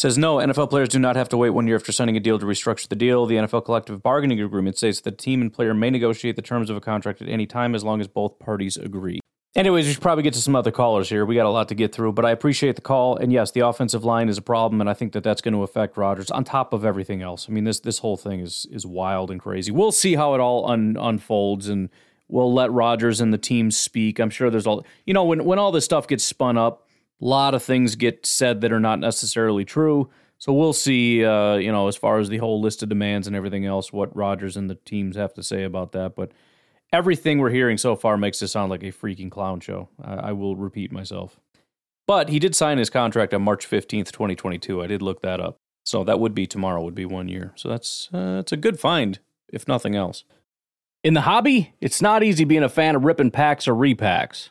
[0.00, 2.38] says no, NFL players do not have to wait one year after signing a deal
[2.38, 3.26] to restructure the deal.
[3.26, 6.70] The NFL collective bargaining agreement states that the team and player may negotiate the terms
[6.70, 9.20] of a contract at any time as long as both parties agree.
[9.54, 11.26] Anyways, we should probably get to some other callers here.
[11.26, 13.16] We got a lot to get through, but I appreciate the call.
[13.16, 15.64] And yes, the offensive line is a problem, and I think that that's going to
[15.64, 17.46] affect Rodgers on top of everything else.
[17.46, 19.70] I mean, this this whole thing is is wild and crazy.
[19.70, 21.90] We'll see how it all un, unfolds, and
[22.26, 24.18] we'll let Rodgers and the team speak.
[24.18, 26.86] I'm sure there's all you know when when all this stuff gets spun up
[27.20, 30.10] a lot of things get said that are not necessarily true.
[30.38, 33.36] So we'll see, uh, you know, as far as the whole list of demands and
[33.36, 36.16] everything else, what Rodgers and the teams have to say about that.
[36.16, 36.32] But
[36.92, 39.90] everything we're hearing so far makes it sound like a freaking clown show.
[40.02, 41.38] I, I will repeat myself.
[42.06, 44.82] But he did sign his contract on March 15th, 2022.
[44.82, 45.58] I did look that up.
[45.84, 47.52] So that would be tomorrow, would be one year.
[47.54, 49.18] So that's, uh, that's a good find,
[49.52, 50.24] if nothing else.
[51.04, 54.50] In the hobby, it's not easy being a fan of ripping packs or repacks.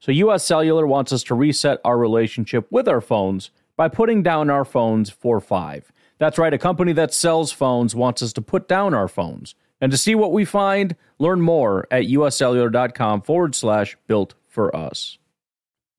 [0.00, 4.50] So, US Cellular wants us to reset our relationship with our phones by putting down
[4.50, 5.90] our phones for five.
[6.18, 9.54] That's right, a company that sells phones wants us to put down our phones.
[9.80, 15.18] And to see what we find, learn more at uscellular.com forward slash built for us.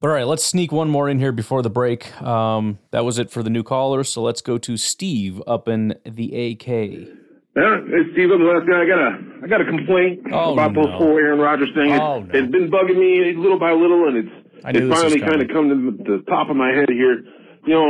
[0.02, 2.22] All right, let's sneak one more in here before the break.
[2.22, 4.10] Um, that was it for the new callers.
[4.10, 7.19] So let's go to Steve up in the AK.
[7.56, 8.70] Yeah, hey Steve, last.
[8.70, 9.12] I got a,
[9.44, 10.86] I got a complaint Oh, about no.
[10.86, 11.92] those whole Aaron Rodgers thing.
[11.92, 12.30] It's, Oh, no.
[12.32, 14.34] it's been bugging me little by little, and it's
[14.70, 17.26] it's finally kind of come to the top of my head here.
[17.66, 17.90] You know,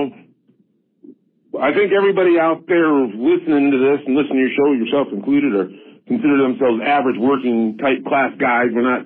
[1.59, 5.53] I think everybody out there listening to this and listening to your show, yourself included,
[5.53, 5.67] are
[6.07, 8.71] consider themselves average working type class guys.
[8.73, 9.05] We're not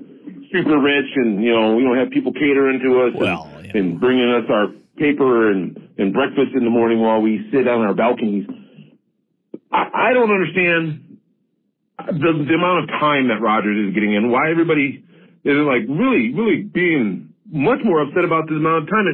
[0.54, 4.00] super rich, and you know, we don't have people catering to us Well, and, and
[4.00, 4.68] bringing us our
[5.02, 8.46] paper and and breakfast in the morning while we sit on our balconies.
[9.74, 11.18] I, I don't understand
[11.98, 14.32] the, the amount of time that Rodgers is getting in.
[14.32, 15.04] Why everybody
[15.44, 19.06] isn't like really, really being much more upset about the amount of time.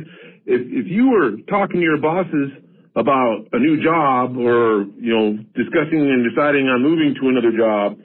[0.46, 2.52] If if you were talking to your bosses
[2.96, 7.98] about a new job or you know discussing and deciding on moving to another job,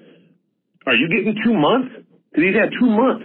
[0.87, 1.95] are you getting two months?
[2.31, 3.25] Because he's had two months.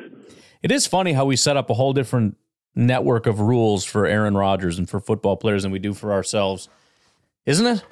[0.61, 2.35] It is funny how we set up a whole different
[2.75, 6.69] network of rules for Aaron Rodgers and for football players than we do for ourselves,
[7.45, 7.83] isn't it?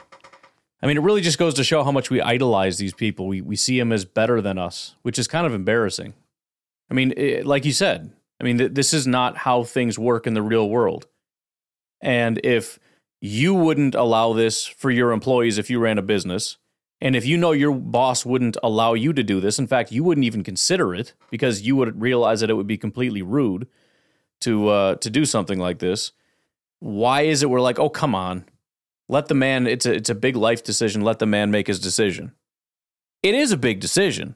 [0.82, 3.28] I mean, it really just goes to show how much we idolize these people.
[3.28, 6.14] We we see them as better than us, which is kind of embarrassing.
[6.90, 10.28] I mean, it, like you said, I mean, th- this is not how things work
[10.28, 11.08] in the real world.
[12.02, 12.80] And if
[13.20, 16.58] you wouldn't allow this for your employees if you ran a business,
[17.02, 20.04] and if you know your boss wouldn't allow you to do this, in fact, you
[20.04, 23.68] wouldn't even consider it because you would realize that it would be completely rude
[24.42, 26.12] to uh, to do something like this.
[26.80, 28.46] Why is it we're like, oh come on,
[29.10, 29.68] let the man?
[29.68, 31.02] It's a it's a big life decision.
[31.02, 32.34] Let the man make his decision.
[33.24, 34.36] It is a big decision,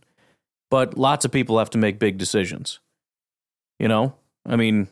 [0.70, 2.80] but lots of people have to make big decisions.
[3.80, 4.88] You know, I mean,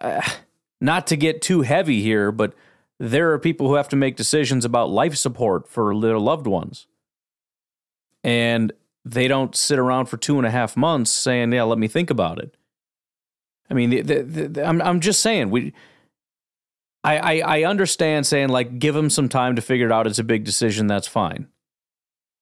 [0.00, 0.22] uh,
[0.80, 2.54] not to get too heavy here, but
[2.98, 6.86] there are people who have to make decisions about life support for their loved ones.
[8.24, 8.72] And
[9.04, 12.10] they don't sit around for two and a half months saying, "Yeah, let me think
[12.10, 12.56] about it."
[13.70, 15.72] I mean, the, the, the, I'm I'm just saying we.
[17.08, 20.06] I, I I understand saying like give him some time to figure it out.
[20.06, 20.86] It's a big decision.
[20.86, 21.48] That's fine.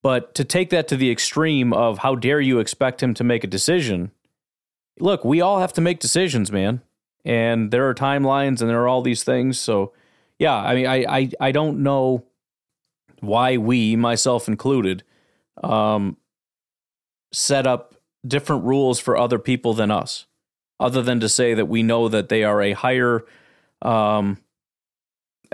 [0.03, 3.45] But to take that to the extreme of how dare you expect him to make
[3.45, 4.13] a decision?
[4.99, 6.81] Look, we all have to make decisions, man,
[7.25, 9.59] and there are timelines and there are all these things.
[9.59, 9.93] So,
[10.39, 12.25] yeah, I mean, I I, I don't know
[13.21, 15.03] why we, myself included,
[15.63, 16.17] um,
[17.33, 17.95] set up
[18.27, 20.27] different rules for other people than us,
[20.79, 23.25] other than to say that we know that they are a higher,
[23.83, 24.39] um,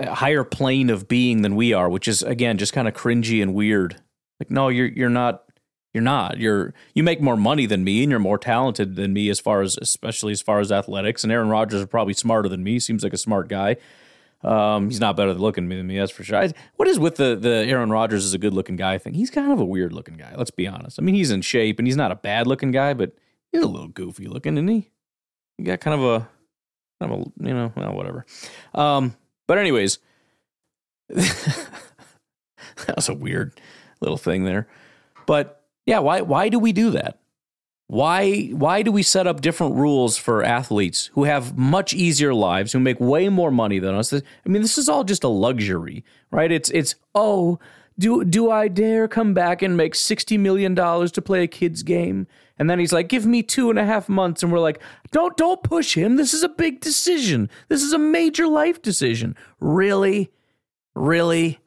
[0.01, 3.53] higher plane of being than we are, which is again just kind of cringy and
[3.53, 4.01] weird.
[4.39, 5.43] Like, no, you're you're not.
[5.93, 6.39] You're not.
[6.39, 9.61] You're you make more money than me, and you're more talented than me as far
[9.61, 11.23] as, especially as far as athletics.
[11.23, 12.79] And Aaron Rodgers is probably smarter than me.
[12.79, 13.77] Seems like a smart guy.
[14.43, 16.37] Um, he's not better looking than me, that's for sure.
[16.37, 19.13] I, what is with the the Aaron Rodgers is a good looking guy thing?
[19.13, 20.33] He's kind of a weird looking guy.
[20.35, 20.99] Let's be honest.
[20.99, 23.13] I mean, he's in shape and he's not a bad looking guy, but
[23.51, 24.91] he's a little goofy looking, isn't he?
[25.57, 26.29] He got kind of a,
[26.99, 28.25] kind of a you know, well, whatever.
[28.73, 29.15] Um,
[29.47, 29.99] but anyways,
[31.09, 31.69] that
[32.95, 33.59] was a weird
[34.01, 34.67] little thing there.
[35.25, 37.19] But yeah, why why do we do that?
[37.87, 42.71] Why why do we set up different rules for athletes who have much easier lives,
[42.71, 44.13] who make way more money than us?
[44.13, 46.51] I mean, this is all just a luxury, right?
[46.51, 47.59] It's it's oh,
[47.97, 51.83] do do I dare come back and make sixty million dollars to play a kid's
[51.83, 52.27] game?
[52.57, 55.35] And then he's like, give me two and a half months, and we're like, don't
[55.37, 56.15] don't push him.
[56.15, 57.49] This is a big decision.
[57.67, 59.35] This is a major life decision.
[59.59, 60.31] Really,
[60.95, 61.59] really,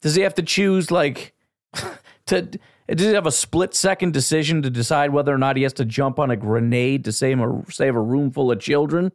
[0.00, 1.34] does he have to choose like
[2.26, 2.48] to?
[2.86, 5.86] Does he have a split second decision to decide whether or not he has to
[5.86, 9.10] jump on a grenade to save a, save a room full of children?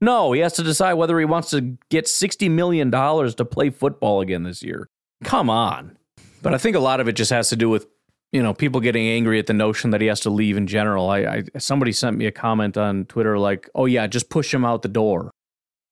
[0.00, 4.22] No, he has to decide whether he wants to get $60 million to play football
[4.22, 4.88] again this year.
[5.22, 5.98] Come on.
[6.42, 7.86] But I think a lot of it just has to do with,
[8.32, 11.10] you know, people getting angry at the notion that he has to leave in general.
[11.10, 14.64] I, I somebody sent me a comment on Twitter like, "Oh yeah, just push him
[14.64, 15.30] out the door."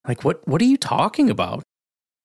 [0.06, 1.62] Like what what are you talking about?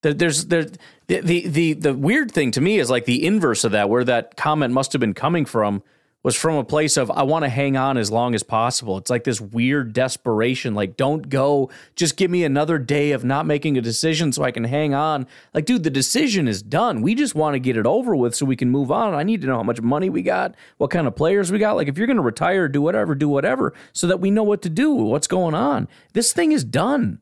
[0.03, 0.65] There- There's there
[1.07, 4.03] the, the the the weird thing to me is like the inverse of that, where
[4.05, 5.83] that comment must have been coming from
[6.23, 8.97] was from a place of I want to hang on as long as possible.
[8.97, 13.45] It's like this weird desperation, like don't go, just give me another day of not
[13.45, 15.27] making a decision so I can hang on.
[15.53, 17.01] Like, dude, the decision is done.
[17.01, 19.13] We just want to get it over with so we can move on.
[19.13, 21.75] I need to know how much money we got, what kind of players we got.
[21.75, 24.61] Like, if you're going to retire, do whatever, do whatever, so that we know what
[24.61, 25.89] to do, what's going on.
[26.13, 27.19] This thing is done.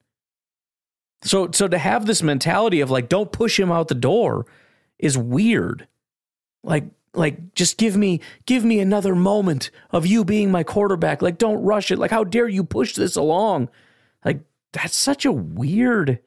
[1.23, 4.45] So so to have this mentality of like don't push him out the door
[4.97, 5.87] is weird.
[6.63, 11.21] Like like just give me give me another moment of you being my quarterback.
[11.21, 11.99] Like don't rush it.
[11.99, 13.69] Like how dare you push this along?
[14.23, 14.41] Like
[14.71, 16.19] that's such a weird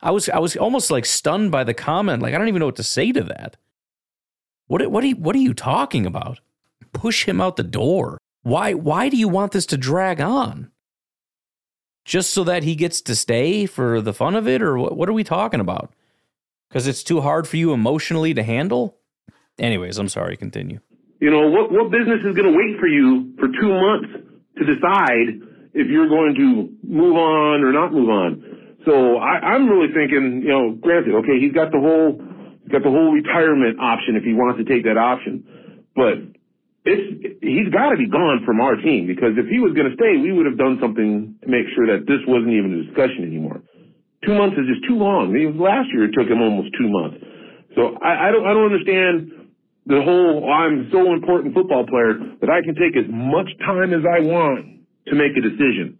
[0.00, 2.22] I was I was almost like stunned by the comment.
[2.22, 3.56] Like I don't even know what to say to that.
[4.66, 6.40] What what are you, what are you talking about?
[6.92, 8.18] Push him out the door.
[8.42, 10.70] Why why do you want this to drag on?
[12.04, 15.08] Just so that he gets to stay for the fun of it or what what
[15.08, 15.92] are we talking about?
[16.70, 18.98] Cuz it's too hard for you emotionally to handle?
[19.58, 20.80] Anyways, I'm sorry, continue.
[21.20, 24.08] You know, what, what business is going to wait for you for two months
[24.58, 25.40] to decide
[25.72, 28.76] if you're going to move on or not move on?
[28.84, 32.20] So I, I'm really thinking, you know, granted, okay, he's got the whole,
[32.62, 35.42] he's got the whole retirement option if he wants to take that option,
[35.96, 36.20] but
[36.84, 39.96] it's, he's got to be gone from our team because if he was going to
[39.96, 43.24] stay, we would have done something to make sure that this wasn't even a discussion
[43.24, 43.64] anymore.
[44.22, 45.32] Two months is just too long.
[45.32, 47.18] I mean, last year it took him almost two months.
[47.74, 49.45] So I, I don't, I don't understand
[49.86, 54.02] the whole I'm so important football player that I can take as much time as
[54.02, 55.98] I want to make a decision.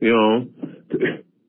[0.00, 0.46] You know,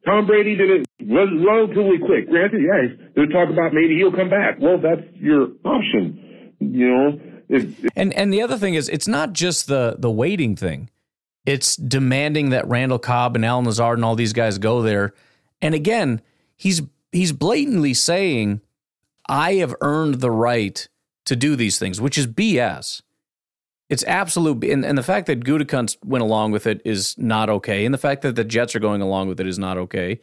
[0.06, 2.30] Tom Brady did it relatively quick.
[2.30, 4.60] Granted, yes, they talk about maybe he'll come back.
[4.60, 6.54] Well, that's your option.
[6.60, 7.20] You know,
[7.96, 10.90] and and the other thing is, it's not just the the waiting thing.
[11.46, 15.14] It's demanding that Randall Cobb and Allen Lazard and all these guys go there.
[15.62, 16.22] And again,
[16.56, 16.82] he's
[17.12, 18.62] he's blatantly saying,
[19.28, 20.88] "I have earned the right."
[21.26, 23.02] To do these things, which is BS.
[23.90, 27.84] It's absolute, and, and the fact that Gutekunst went along with it is not okay,
[27.86, 30.20] and the fact that the Jets are going along with it is not okay.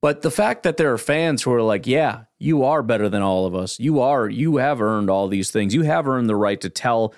[0.00, 3.20] But the fact that there are fans who are like, "Yeah, you are better than
[3.20, 3.78] all of us.
[3.78, 4.28] You are.
[4.30, 5.74] You have earned all these things.
[5.74, 7.12] You have earned the right to tell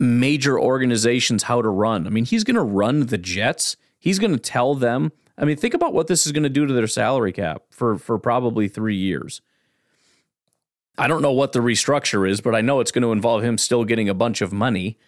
[0.00, 3.76] major organizations how to run." I mean, he's going to run the Jets.
[4.00, 5.12] He's going to tell them.
[5.38, 7.96] I mean, think about what this is going to do to their salary cap for
[7.96, 9.40] for probably three years.
[10.98, 13.58] I don't know what the restructure is, but I know it's going to involve him
[13.58, 14.98] still getting a bunch of money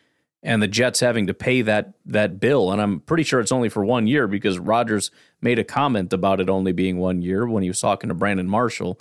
[0.43, 2.71] and the Jets having to pay that that bill.
[2.71, 5.11] And I'm pretty sure it's only for one year because Rodgers
[5.41, 8.49] made a comment about it only being one year when he was talking to Brandon
[8.49, 9.01] Marshall.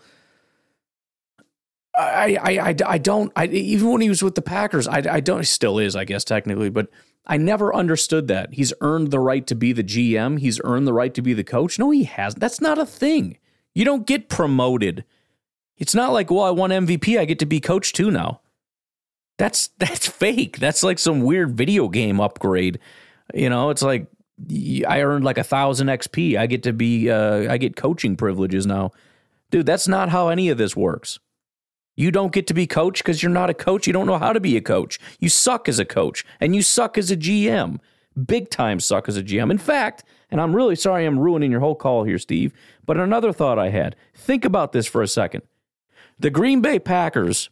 [1.97, 5.19] I I I, I don't I, even when he was with the Packers I I
[5.19, 6.89] don't he still is I guess technically but
[7.29, 8.53] I never understood that.
[8.53, 11.43] He's earned the right to be the GM he's earned the right to be the
[11.43, 11.77] coach.
[11.77, 12.39] No he hasn't.
[12.39, 13.37] That's not a thing.
[13.73, 15.05] You don't get promoted
[15.77, 18.41] it's not like, well, I won MVP, I get to be coach too now.
[19.37, 20.57] That's that's fake.
[20.59, 22.79] That's like some weird video game upgrade.
[23.33, 24.07] You know, it's like
[24.87, 26.37] I earned like a thousand XP.
[26.37, 28.91] I get to be uh, I get coaching privileges now.
[29.49, 31.19] Dude, that's not how any of this works.
[31.95, 33.87] You don't get to be coach because you're not a coach.
[33.87, 34.99] You don't know how to be a coach.
[35.19, 37.79] You suck as a coach and you suck as a GM.
[38.25, 39.49] Big time suck as a GM.
[39.49, 42.53] In fact, and I'm really sorry I'm ruining your whole call here, Steve,
[42.85, 43.95] but another thought I had.
[44.13, 45.41] Think about this for a second.
[46.19, 47.49] The Green Bay Packers,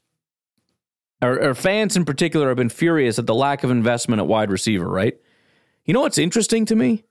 [1.21, 4.49] or, or fans in particular, have been furious at the lack of investment at wide
[4.49, 5.17] receiver, right?
[5.85, 7.03] You know what's interesting to me?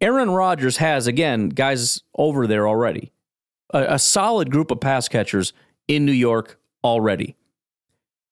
[0.00, 3.12] Aaron Rodgers has, again, guys over there already,
[3.72, 5.52] a, a solid group of pass catchers
[5.88, 7.36] in New York already.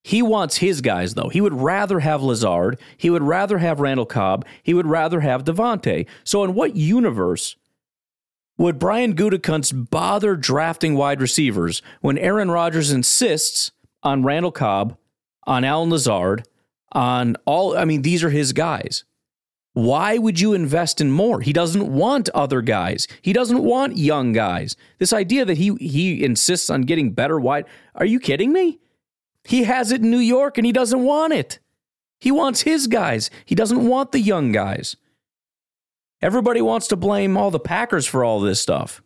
[0.05, 1.29] He wants his guys, though.
[1.29, 2.79] He would rather have Lazard.
[2.97, 4.45] He would rather have Randall Cobb.
[4.63, 6.07] He would rather have Davante.
[6.25, 7.57] So, in what universe
[8.63, 13.73] would Brian Gutekunst bother drafting wide receivers when Aaron Rodgers insists
[14.05, 14.97] on Randall Cobb,
[15.49, 16.47] on Allen Lazard,
[16.93, 17.77] on all?
[17.77, 19.03] I mean, these are his guys.
[19.73, 21.41] Why would you invest in more?
[21.41, 23.09] He doesn't want other guys.
[23.21, 24.77] He doesn't want young guys.
[25.01, 27.65] This idea that he he insists on getting better wide.
[27.97, 28.79] Are you kidding me?
[29.43, 31.59] He has it in New York and he doesn't want it.
[32.21, 33.29] He wants his guys.
[33.45, 34.95] He doesn't want the young guys.
[36.23, 39.03] Everybody wants to blame all the Packers for all this stuff.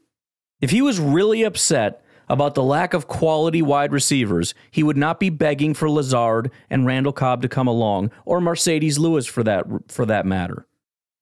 [0.61, 5.19] If he was really upset about the lack of quality wide receivers, he would not
[5.19, 9.64] be begging for Lazard and Randall Cobb to come along, or Marcedes Lewis for that
[9.89, 10.67] for that matter.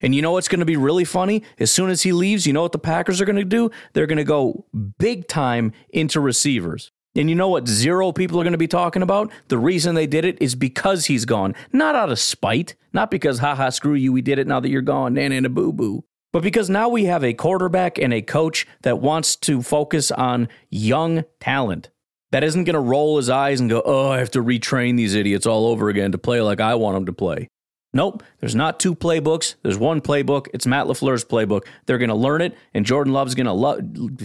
[0.00, 1.44] And you know what's going to be really funny?
[1.58, 3.70] As soon as he leaves, you know what the Packers are going to do?
[3.92, 4.66] They're going to go
[4.98, 6.90] big time into receivers.
[7.16, 9.30] And you know what zero people are going to be talking about?
[9.48, 11.54] The reason they did it is because he's gone.
[11.72, 14.82] Not out of spite, not because, haha, screw you, we did it now that you're
[14.82, 16.04] gone, and in a boo boo.
[16.32, 20.48] But because now we have a quarterback and a coach that wants to focus on
[20.68, 21.90] young talent.
[22.32, 25.14] That isn't going to roll his eyes and go, oh, I have to retrain these
[25.14, 27.48] idiots all over again to play like I want them to play.
[27.92, 29.54] Nope, there's not two playbooks.
[29.62, 30.48] There's one playbook.
[30.52, 31.68] It's Matt LaFleur's playbook.
[31.86, 33.80] They're going to learn it, and Jordan Love's going to love.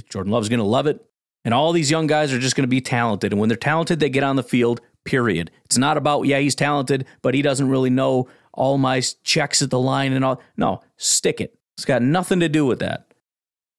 [0.10, 1.06] Jordan Love's going to love it.
[1.46, 3.32] And all these young guys are just going to be talented.
[3.32, 5.52] And when they're talented, they get on the field, period.
[5.66, 9.70] It's not about, yeah, he's talented, but he doesn't really know all my checks at
[9.70, 10.42] the line and all.
[10.58, 11.58] No, stick it.
[11.78, 13.06] It's got nothing to do with that.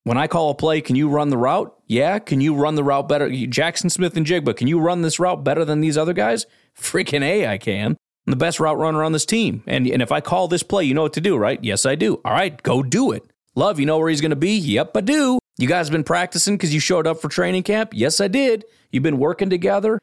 [0.04, 1.76] When I call a play, can you run the route?
[1.86, 2.18] Yeah.
[2.18, 3.28] Can you run the route better?
[3.28, 6.46] Jaxon Smith-Njigba, can you run this route better than these other guys?
[6.74, 7.98] Freaking A, I can.
[8.26, 9.62] I'm the best route runner on this team.
[9.66, 11.62] And, and if I call this play, you know what to do, right?
[11.62, 12.22] Yes, I do.
[12.24, 13.24] All right, go do it.
[13.54, 14.56] Love, you know where he's going to be?
[14.56, 15.39] Yep, I do.
[15.60, 17.90] You guys been practicing because you showed up for training camp?
[17.92, 18.64] Yes, I did.
[18.90, 19.98] You've been working together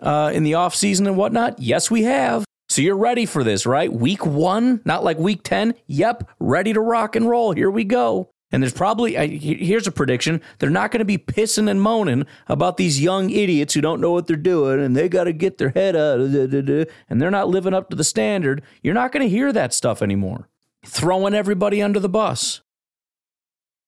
[0.00, 1.58] uh, in the off season and whatnot?
[1.58, 2.46] Yes, we have.
[2.70, 3.92] So you're ready for this, right?
[3.92, 5.74] Week one, not like week 10.
[5.88, 7.52] Yep, ready to rock and roll.
[7.52, 8.30] Here we go.
[8.50, 12.78] And there's probably, here's a prediction they're not going to be pissing and moaning about
[12.78, 15.68] these young idiots who don't know what they're doing and they got to get their
[15.68, 18.62] head out and they're not living up to the standard.
[18.82, 20.48] You're not going to hear that stuff anymore.
[20.86, 22.62] Throwing everybody under the bus.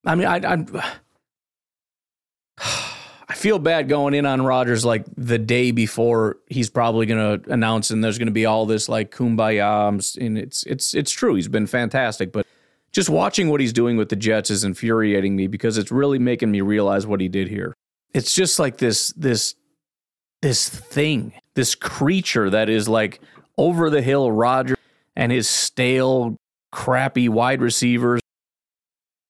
[0.04, 0.94] I mean, I, I,
[3.28, 7.52] I feel bad going in on Rodgers like the day before he's probably going to
[7.52, 11.10] announce, and there's going to be all this like kumbaya, um, and it's it's it's
[11.10, 11.34] true.
[11.34, 12.46] He's been fantastic, but
[12.92, 16.50] just watching what he's doing with the Jets is infuriating me because it's really making
[16.50, 17.74] me realize what he did here.
[18.12, 19.54] It's just like this this
[20.42, 23.20] this thing, this creature that is like
[23.56, 24.78] over the hill Rodgers
[25.14, 26.36] and his stale,
[26.72, 28.20] crappy wide receivers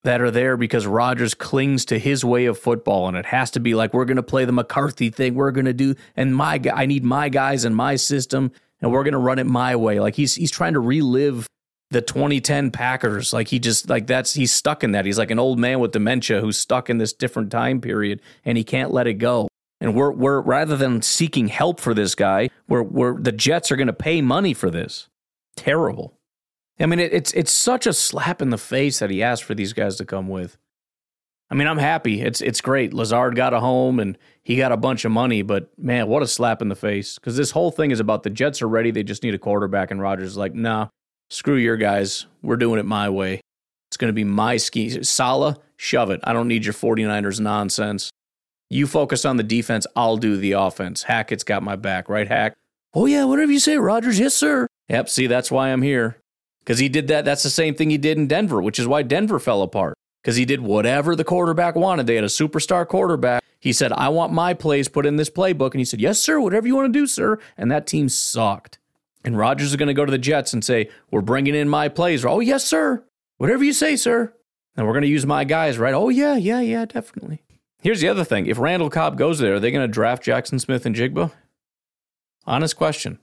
[0.05, 3.61] that are there because Rodgers clings to his way of football and it has to
[3.61, 6.61] be like we're going to play the McCarthy thing we're going to do and my
[6.73, 10.01] I need my guys and my system and we're going to run it my way.
[10.01, 11.47] Like he's he's trying to relive
[11.91, 13.33] the 2010 Packers.
[13.33, 15.05] Like he just like that's he's stuck in that.
[15.05, 18.57] He's like an old man with dementia who's stuck in this different time period and
[18.57, 19.49] he can't let it go.
[19.81, 23.77] And we're we're rather than seeking help for this guy we're we're the Jets are
[23.77, 25.09] going to pay money for this.
[25.57, 26.17] Terrible
[26.81, 29.55] I mean, it, it's it's such a slap in the face that he asked for
[29.55, 30.57] these guys to come with.
[31.51, 32.23] I mean, I'm happy.
[32.23, 32.95] It's it's great.
[32.95, 36.27] Lazard got a home and he got a bunch of money, but man, what a
[36.27, 37.17] slap in the face.
[37.17, 38.91] Because this whole thing is about the Jets are ready.
[38.91, 40.89] They just need a quarterback, and Rodgers is like, nah,
[41.29, 42.27] screw your guys.
[42.41, 43.41] We're doing it my way.
[43.91, 45.03] It's going to be my scheme.
[45.03, 46.21] Saleh, shove it.
[46.23, 48.11] I don't need your 49ers nonsense.
[48.71, 49.85] You focus on the defense.
[49.97, 51.03] I'll do the offense.
[51.03, 52.57] Hackett's got my back, right, Hack?
[52.95, 54.69] Oh, yeah, whatever you say, Rodgers, Yes, sir.
[54.89, 56.21] Yep, see, that's why I'm here
[56.61, 57.25] because he did that.
[57.25, 60.37] That's the same thing he did in Denver, which is why Denver fell apart because
[60.37, 62.07] he did whatever the quarterback wanted.
[62.07, 63.43] They had a superstar quarterback.
[63.59, 65.73] He said, I want my plays put in this playbook.
[65.73, 67.39] And he said, Yes, sir, whatever you want to do, sir.
[67.57, 68.79] And that team sucked.
[69.23, 71.89] And Rodgers is going to go to the Jets and say, We're bringing in my
[71.89, 72.25] plays.
[72.25, 73.05] Oh, yes, sir.
[73.37, 74.35] Whatever you say, sir.
[74.77, 75.95] And we're going to use my guys, right?
[75.95, 77.43] Oh, yeah, yeah, yeah, definitely.
[77.83, 80.61] Here's the other thing if Randall Cobb goes there, are they going to draft Jaxon
[80.61, 81.33] Smith-Njigba?
[82.47, 83.19] Honest question.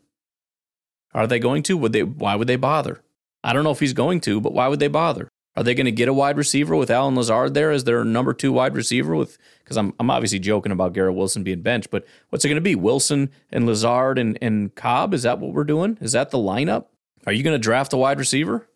[1.13, 1.77] Are they going to?
[1.77, 2.03] Would they?
[2.03, 3.01] Why would they bother?
[3.47, 5.29] I don't know if he's going to, but why would they bother?
[5.55, 8.33] Are they going to get a wide receiver with Allen Lazard there as their number
[8.33, 9.15] two wide receiver?
[9.15, 12.57] With because I'm I'm obviously joking about Garrett Wilson being benched, but what's it going
[12.57, 12.75] to be?
[12.75, 15.13] Wilson and Lazard and and Cobb?
[15.13, 15.97] Is that what we're doing?
[16.01, 16.87] Is that the lineup?
[17.25, 18.67] Are you going to draft a wide receiver?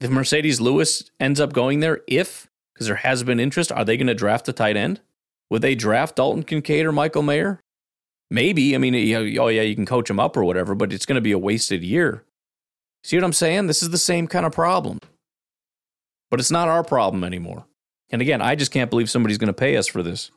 [0.00, 3.96] If Marcedes Lewis ends up going there, if because there has been interest, are they
[3.96, 5.00] going to draft a tight end?
[5.50, 7.60] Would they draft Dalton Kincaid or Michael Mayer?
[8.30, 8.74] Maybe.
[8.74, 8.94] I mean,
[9.38, 11.38] oh yeah, you can coach him up or whatever, but it's going to be a
[11.38, 12.24] wasted year.
[13.04, 13.66] See what I'm saying?
[13.66, 14.98] This is the same kind of problem.
[16.30, 17.66] But it's not our problem anymore.
[18.10, 20.30] And again, I just can't believe somebody's going to pay us for this.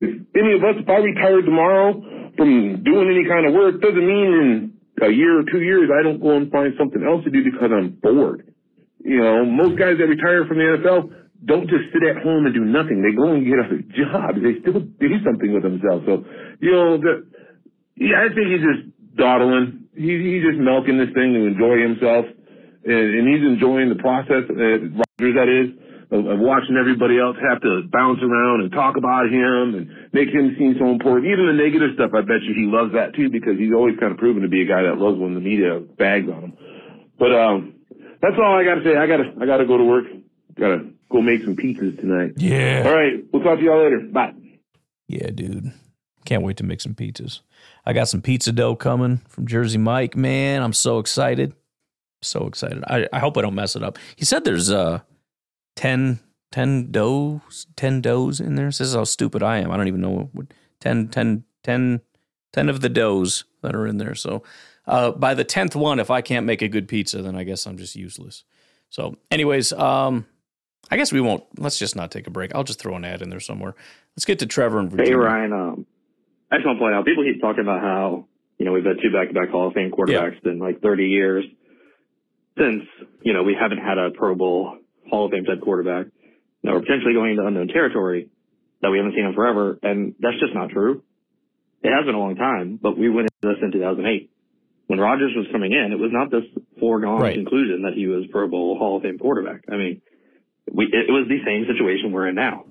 [0.00, 2.00] Any of us, if I retire tomorrow
[2.36, 4.72] from doing any kind of work, doesn't mean
[5.02, 7.42] in a year or two years I don't go and find something else to do
[7.42, 8.46] because I'm bored.
[9.02, 11.10] You know, most guys that retire from the NFL
[11.44, 13.02] don't just sit at home and do nothing.
[13.02, 14.38] They go and get a job.
[14.38, 16.06] They still do something with themselves.
[16.06, 16.24] So,
[16.60, 17.26] you know, the,
[17.96, 22.26] yeah, I think he's just dawdling he, he's just milking this thing to enjoy himself,
[22.84, 24.44] and, and he's enjoying the process.
[24.50, 25.68] Uh, Rodgers, that is,
[26.10, 30.28] of, of watching everybody else have to bounce around and talk about him and make
[30.28, 31.30] him seem so important.
[31.30, 34.12] Even the negative stuff, I bet you he loves that too because he's always kind
[34.12, 36.52] of proven to be a guy that loves when the media bags on him.
[37.18, 37.74] But um,
[38.20, 38.98] that's all I got to say.
[38.98, 40.04] I gotta I gotta go to work.
[40.58, 42.34] Gotta go make some pizzas tonight.
[42.36, 42.82] Yeah.
[42.86, 43.22] All right.
[43.32, 44.02] We'll talk to y'all later.
[44.10, 44.34] Bye.
[45.06, 45.72] Yeah, dude.
[46.24, 47.40] Can't wait to make some pizzas.
[47.86, 50.62] I got some pizza dough coming from Jersey Mike, man.
[50.62, 51.54] I'm so excited.
[52.22, 52.82] So excited.
[52.86, 53.98] I, I hope I don't mess it up.
[54.16, 55.00] He said there's uh
[55.76, 56.20] 10,
[56.52, 58.66] 10 doughs, 10 doughs in there.
[58.66, 59.70] This is how stupid I am.
[59.70, 60.46] I don't even know what
[60.80, 62.00] 10, 10, 10,
[62.52, 64.14] 10 of the doughs that are in there.
[64.14, 64.42] So
[64.86, 67.66] uh, by the 10th one, if I can't make a good pizza, then I guess
[67.66, 68.44] I'm just useless.
[68.90, 70.26] So, anyways, um,
[70.90, 71.42] I guess we won't.
[71.58, 72.54] Let's just not take a break.
[72.54, 73.74] I'll just throw an ad in there somewhere.
[74.14, 75.12] Let's get to Trevor and Virginia.
[75.12, 75.86] Hey Ryan, um,
[76.54, 78.28] I just want to point out, people keep talking about how,
[78.58, 80.52] you know, we've had two back-to-back Hall of Fame quarterbacks yeah.
[80.52, 81.44] in like 30 years
[82.56, 82.84] since,
[83.22, 84.78] you know, we haven't had a Pro Bowl
[85.10, 86.06] Hall of Fame type quarterback.
[86.62, 88.30] Now we're potentially going into unknown territory
[88.82, 89.80] that we haven't seen in forever.
[89.82, 91.02] And that's just not true.
[91.82, 94.30] It has been a long time, but we went into this in 2008.
[94.86, 96.44] When Rodgers was coming in, it was not this
[96.78, 97.34] foregone right.
[97.34, 99.64] conclusion that he was Pro Bowl Hall of Fame quarterback.
[99.68, 100.02] I mean,
[100.70, 102.66] we it was the same situation we're in now.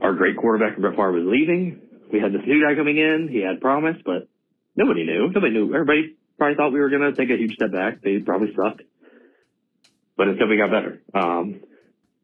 [0.00, 1.80] Our great quarterback Brett Favre was leaving.
[2.14, 3.26] We had this new guy coming in.
[3.26, 4.28] He had promise, but
[4.76, 5.32] nobody knew.
[5.34, 5.74] Nobody knew.
[5.74, 8.02] Everybody probably thought we were going to take a huge step back.
[8.02, 8.82] They probably sucked,
[10.16, 11.02] but until we got better.
[11.12, 11.60] Um,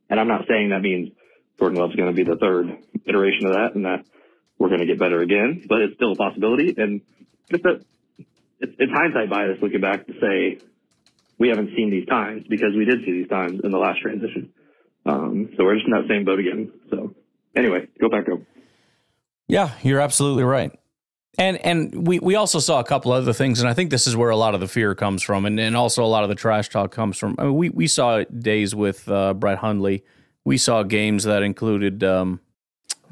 [0.09, 1.11] and I'm not saying that means
[1.59, 2.71] Jordan Love's going to be the third
[3.05, 4.05] iteration of that, and that
[4.59, 5.65] we're going to get better again.
[5.69, 7.01] But it's still a possibility, and
[7.51, 7.83] just that
[8.61, 10.65] it's, it's hindsight bias looking back to say
[11.37, 14.53] we haven't seen these times because we did see these times in the last transition.
[15.05, 16.71] Um, so we're just in that same boat again.
[16.91, 17.13] So
[17.57, 18.39] anyway, go back up.
[19.51, 20.73] Yeah, you're absolutely right.
[21.37, 24.15] And and we, we also saw a couple other things, and I think this is
[24.15, 26.35] where a lot of the fear comes from, and, and also a lot of the
[26.35, 27.35] trash talk comes from.
[27.39, 30.05] I mean, we, we saw days with uh, Brett Hundley.
[30.45, 32.41] We saw games that included, um,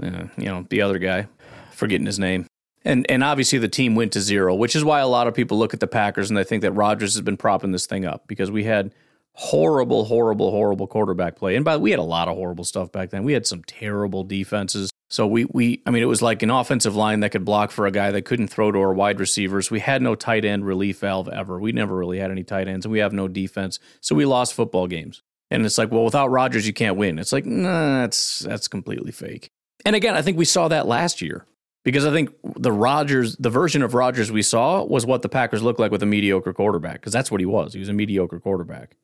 [0.02, 1.26] uh, you know, the other guy,
[1.72, 2.46] forgetting his name.
[2.84, 5.58] And and obviously the team went to zero, which is why a lot of people
[5.58, 8.28] look at the Packers and they think that Rodgers has been propping this thing up
[8.28, 8.94] because we had
[9.32, 11.56] horrible, horrible, horrible quarterback play.
[11.56, 13.24] And by the way, we had a lot of horrible stuff back then.
[13.24, 14.90] We had some terrible defenses.
[15.08, 17.86] So we we I mean it was like an offensive line that could block for
[17.86, 19.70] a guy that couldn't throw to our wide receivers.
[19.70, 21.58] We had no tight end relief valve ever.
[21.58, 23.78] We never really had any tight ends and we have no defense.
[24.00, 25.22] So we lost football games.
[25.50, 27.18] And it's like, well, without Rodgers you can't win.
[27.18, 29.48] It's like, nah, that's that's completely fake.
[29.86, 31.46] And again, I think we saw that last year
[31.84, 35.62] because I think the Rodgers, the version of Rodgers we saw was what the Packers
[35.62, 37.72] looked like with a mediocre quarterback because that's what he was.
[37.72, 38.96] He was a mediocre quarterback.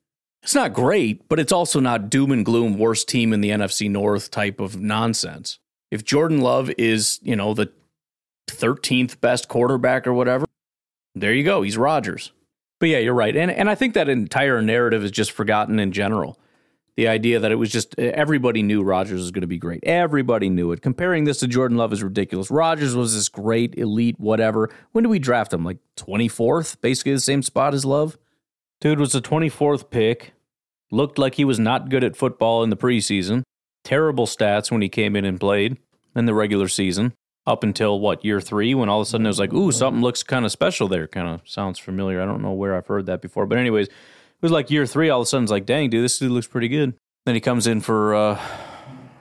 [0.43, 3.89] It's not great, but it's also not doom and gloom, worst team in the NFC
[3.89, 5.57] North type of nonsense
[5.95, 7.71] if Jordan Love is, you know, the
[8.47, 10.45] 13th best quarterback or whatever,
[11.15, 11.61] there you go.
[11.61, 12.33] He's Rodgers.
[12.79, 13.35] But yeah, you're right.
[13.35, 16.37] And and I think that entire narrative is just forgotten in general.
[16.97, 19.83] The idea that it was just everybody knew Rodgers was going to be great.
[19.83, 20.81] Everybody knew it.
[20.81, 22.51] Comparing this to Jordan Love is ridiculous.
[22.51, 24.69] Rodgers was this great elite whatever.
[24.91, 25.63] When did we draft him?
[25.63, 28.17] Like 24th, basically the same spot as Love.
[28.81, 30.33] Dude was the 24th pick.
[30.91, 33.43] Looked like he was not good at football in the preseason
[33.85, 35.77] terrible stats when he came in and played
[36.15, 37.13] in the regular season
[37.47, 40.01] up until what year three when all of a sudden it was like ooh something
[40.01, 41.07] looks kind of special there.
[41.07, 42.21] Kind of sounds familiar.
[42.21, 43.93] I don't know where i've heard that before but anyways it
[44.41, 46.47] was like year three all of a sudden it's like dang dude this dude looks
[46.47, 46.95] pretty good.
[47.25, 48.39] Then he comes in for uh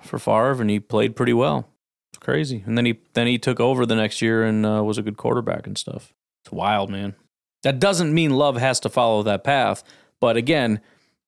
[0.02, 1.68] for Favre and he played pretty well.
[2.12, 2.62] It's crazy.
[2.66, 5.16] And then he then he took over the next year and uh, was a good
[5.16, 6.12] quarterback and stuff.
[6.44, 7.14] It's wild man.
[7.62, 9.82] That doesn't mean love has to follow that path
[10.24, 10.80] but again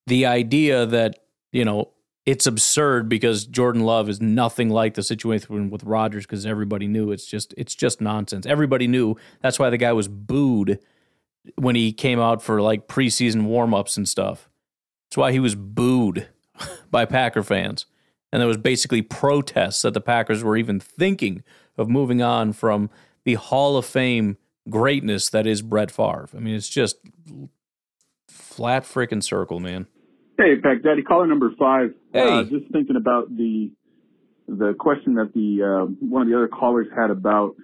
[0.07, 1.19] the idea that
[1.53, 1.91] you know
[2.27, 7.13] it's absurd because Jordan Love is nothing like the situation with Rodgers because everybody knew
[7.13, 8.45] it's just it's just nonsense.
[8.45, 10.81] Everybody knew that's why the guy was booed
[11.55, 14.49] when he came out for like preseason warmups and stuff.
[15.09, 16.29] That's why he was booed
[16.91, 17.87] by Packer fans.
[18.33, 21.45] And there was basically protests that the Packers were even thinking
[21.79, 22.91] of moving on from
[23.23, 24.37] the Hall of Fame
[24.69, 26.29] greatness that is Brett Favre.
[26.35, 26.97] I mean, it's just
[28.29, 29.87] flat freaking circle, man.
[30.39, 31.95] Hey, Pack Daddy, caller number five.
[32.13, 32.21] Hey.
[32.21, 33.71] Uh, just thinking about the
[34.49, 37.57] the question that the uh, one of the other callers had about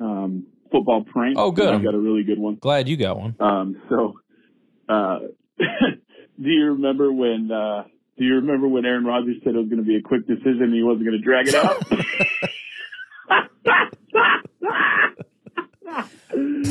[0.00, 1.38] um, football pranks.
[1.40, 1.72] Oh, good.
[1.72, 2.56] I got a really good one.
[2.56, 3.36] Glad you got one.
[3.38, 4.18] Um, so,
[4.88, 5.18] uh,
[5.58, 7.50] do you remember when?
[7.50, 7.84] Uh,
[8.18, 10.62] do you remember when Aaron Rodgers said it was going to be a quick decision
[10.62, 11.84] and he wasn't going to drag it out?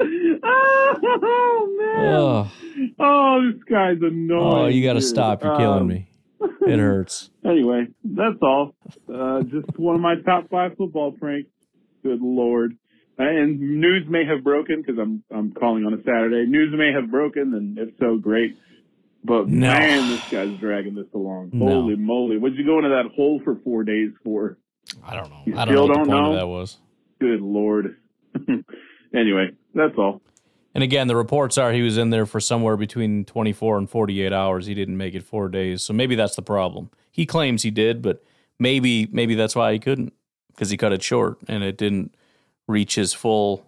[0.42, 2.14] oh man!
[2.14, 2.50] Oh.
[3.00, 4.54] Oh, this guy's annoying.
[4.54, 5.42] Oh, you got to stop.
[5.42, 6.08] You're killing Um, me.
[6.66, 7.30] It hurts.
[7.48, 8.74] Anyway, that's all.
[9.12, 11.48] Uh, just one of my top five football pranks.
[12.02, 12.76] Good lord!
[13.18, 16.44] Uh, And news may have broken because I'm I'm calling on a Saturday.
[16.46, 18.54] News may have broken, and if so, great.
[19.24, 19.68] But No.
[19.68, 21.50] man, this guy's dragging this along.
[21.52, 21.66] No.
[21.66, 22.38] Holy moly!
[22.38, 24.58] What'd you go into that hole for four days for?
[25.04, 25.42] I don't know.
[25.44, 26.32] You I don't still know what don't know?
[26.32, 26.78] of that was.
[27.20, 27.96] Good lord.
[29.14, 30.22] anyway, that's all.
[30.74, 34.32] And again, the reports are he was in there for somewhere between 24 and 48
[34.32, 34.66] hours.
[34.66, 35.82] He didn't make it four days.
[35.82, 36.90] So maybe that's the problem.
[37.10, 38.22] He claims he did, but
[38.58, 40.12] maybe maybe that's why he couldn't
[40.52, 42.14] because he cut it short and it didn't
[42.68, 43.64] reach his full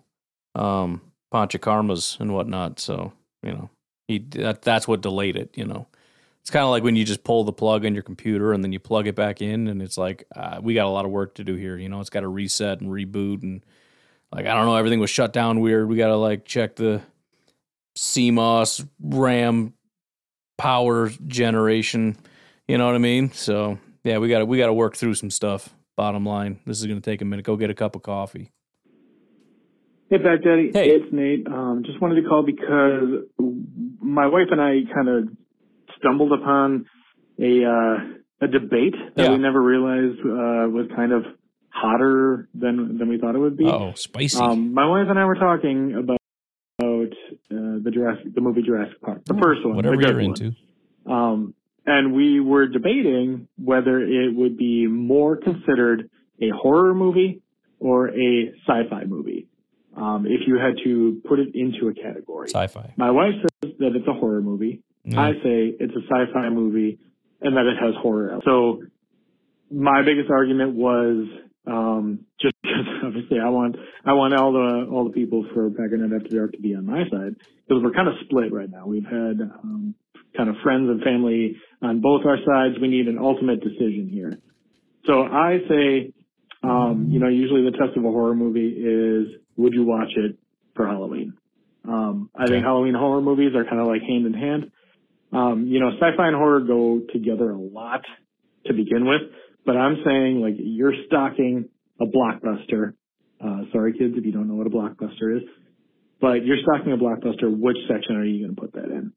[0.55, 1.01] um,
[1.33, 2.79] panchakarmas and whatnot.
[2.79, 3.71] So you know
[4.11, 5.51] he that, that's what delayed it.
[5.55, 5.87] You know,
[6.41, 8.73] it's kind of like when you just pull the plug on your computer and then
[8.73, 11.35] you plug it back in, and it's like uh, we got a lot of work
[11.37, 11.77] to do here.
[11.77, 13.65] You know, it's got to reset and reboot and
[14.33, 15.89] like I don't know, everything was shut down weird.
[15.89, 17.03] We got to like check the
[17.97, 19.75] CMOS RAM
[20.59, 22.17] power generation.
[22.67, 23.33] You know what I mean?
[23.33, 25.69] So yeah, we got to we got to work through some stuff.
[25.97, 27.45] Bottom line, this is going to take a minute.
[27.45, 28.51] Go get a cup of coffee.
[30.11, 30.71] Hey, Pack Daddy.
[30.75, 30.91] Hey.
[30.91, 31.47] It's Nate.
[31.47, 33.25] Um, just wanted to call because
[34.01, 35.29] my wife and I kind of
[35.99, 36.87] stumbled upon
[37.39, 39.31] a uh, a debate that Yeah.
[39.31, 41.23] we never realized uh, was kind of
[41.69, 43.67] hotter than than we thought it would be.
[43.67, 44.41] Oh, spicy.
[44.41, 46.17] Um, my wife and I were talking about
[46.81, 47.13] about
[47.53, 50.25] uh, the Jurassic, the movie Jurassic Park, the first one, Whatever you're one.
[50.25, 50.53] into.
[51.07, 51.55] Um,
[51.87, 56.11] and we were debating whether it would be more considered
[56.43, 57.43] a horror movie
[57.79, 59.47] or a sci-fi movie.
[60.01, 62.49] Um, if you had to put it into a category.
[62.49, 62.95] Sci-fi.
[62.97, 64.83] My wife says that it's a horror movie.
[65.17, 66.99] I say it's a sci-fi movie
[67.41, 68.39] and that it has horror.
[68.45, 68.83] So
[69.71, 71.27] my biggest argument was
[71.67, 76.15] um, just because obviously I want I want all the all the people for Packernet
[76.15, 77.37] After Dark to be on my side
[77.67, 78.87] because we're kind of split right now.
[78.87, 79.95] We've had um,
[80.37, 82.79] kind of friends and family on both our sides.
[82.81, 84.39] We need an ultimate decision here.
[85.07, 86.13] So I say,
[86.63, 90.37] um, you know, usually the test of a horror movie is would you watch it
[90.75, 91.35] for Halloween?
[91.89, 94.71] Um, I think Halloween horror movies are kind of like hand in hand.
[95.33, 98.03] Um, you know, sci-fi and horror go together a lot
[98.67, 99.23] to begin with,
[99.65, 101.69] but I'm saying like you're stocking
[102.01, 102.95] a blockbuster.
[103.43, 105.43] Uh, sorry kids if you don't know what a blockbuster is,
[106.21, 107.51] but you're stocking a blockbuster.
[107.51, 109.13] Which section are you going to put that in?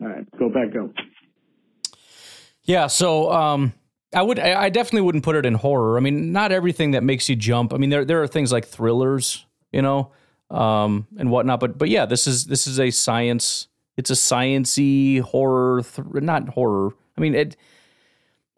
[0.00, 0.92] All right, go back, go.
[2.64, 3.72] Yeah, so um,
[4.14, 5.98] I would, I definitely wouldn't put it in horror.
[5.98, 7.74] I mean, not everything that makes you jump.
[7.74, 10.12] I mean, there there are things like thrillers, you know,
[10.50, 11.60] um, and whatnot.
[11.60, 13.68] But but yeah, this is this is a science.
[13.98, 16.92] It's a sciency horror, th- not horror.
[17.16, 17.56] I mean, it.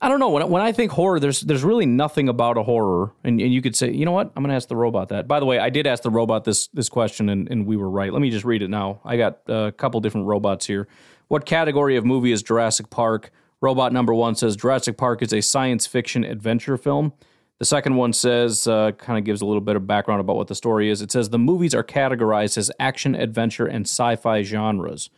[0.03, 0.31] I don't know.
[0.31, 3.61] When when I think horror, there's there's really nothing about a horror, and, and you
[3.61, 4.33] could say, you know what?
[4.37, 5.27] I'm going to ask the robot that.
[5.27, 7.91] By the way, I did ask the robot this this question, and, and we were
[7.91, 8.13] right.
[8.13, 9.01] Let me just read it now.
[9.05, 10.87] I got a couple different robots here.
[11.29, 13.31] What category of movie is Jurassic Park?
[13.61, 17.13] Robot number one says Jurassic Park is a science fiction adventure film.
[17.59, 20.49] The second one says, uh, kind of gives a little bit of background about what
[20.49, 21.03] the story is.
[21.03, 25.11] It says the movies are categorized as action, adventure, and sci-fi genres.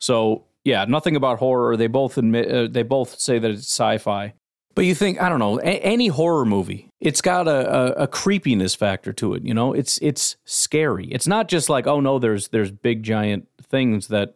[0.00, 1.76] So yeah, nothing about horror.
[1.76, 4.34] They both admit uh, they both say that it's sci-fi.
[4.74, 6.90] But you think I don't know a- any horror movie?
[7.00, 9.44] It's got a, a, a creepiness factor to it.
[9.44, 11.06] You know, it's it's scary.
[11.06, 14.34] It's not just like oh no, there's there's big giant things that,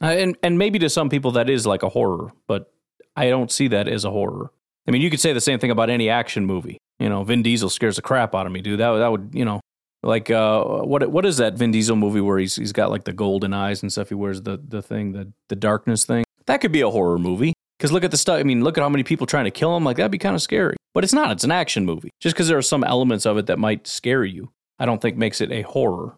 [0.00, 2.72] uh, and and maybe to some people that is like a horror, but
[3.16, 4.50] I don't see that as a horror.
[4.86, 6.78] I mean, you could say the same thing about any action movie.
[6.98, 8.80] You know, Vin Diesel scares the crap out of me, dude.
[8.80, 9.60] That that would you know.
[10.02, 13.12] Like uh, what what is that Vin Diesel movie where he's he's got like the
[13.12, 14.08] golden eyes and stuff?
[14.08, 16.24] He wears the the thing the the darkness thing.
[16.46, 18.38] That could be a horror movie because look at the stuff.
[18.38, 19.84] I mean, look at how many people trying to kill him.
[19.84, 20.76] Like that'd be kind of scary.
[20.94, 21.32] But it's not.
[21.32, 22.10] It's an action movie.
[22.20, 25.16] Just because there are some elements of it that might scare you, I don't think
[25.16, 26.14] makes it a horror.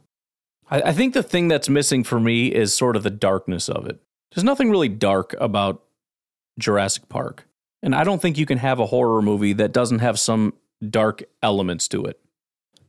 [0.70, 3.86] I, I think the thing that's missing for me is sort of the darkness of
[3.86, 4.01] it.
[4.34, 5.82] There's nothing really dark about
[6.59, 7.47] Jurassic Park,
[7.83, 10.55] and I don't think you can have a horror movie that doesn't have some
[10.91, 12.21] dark elements to it.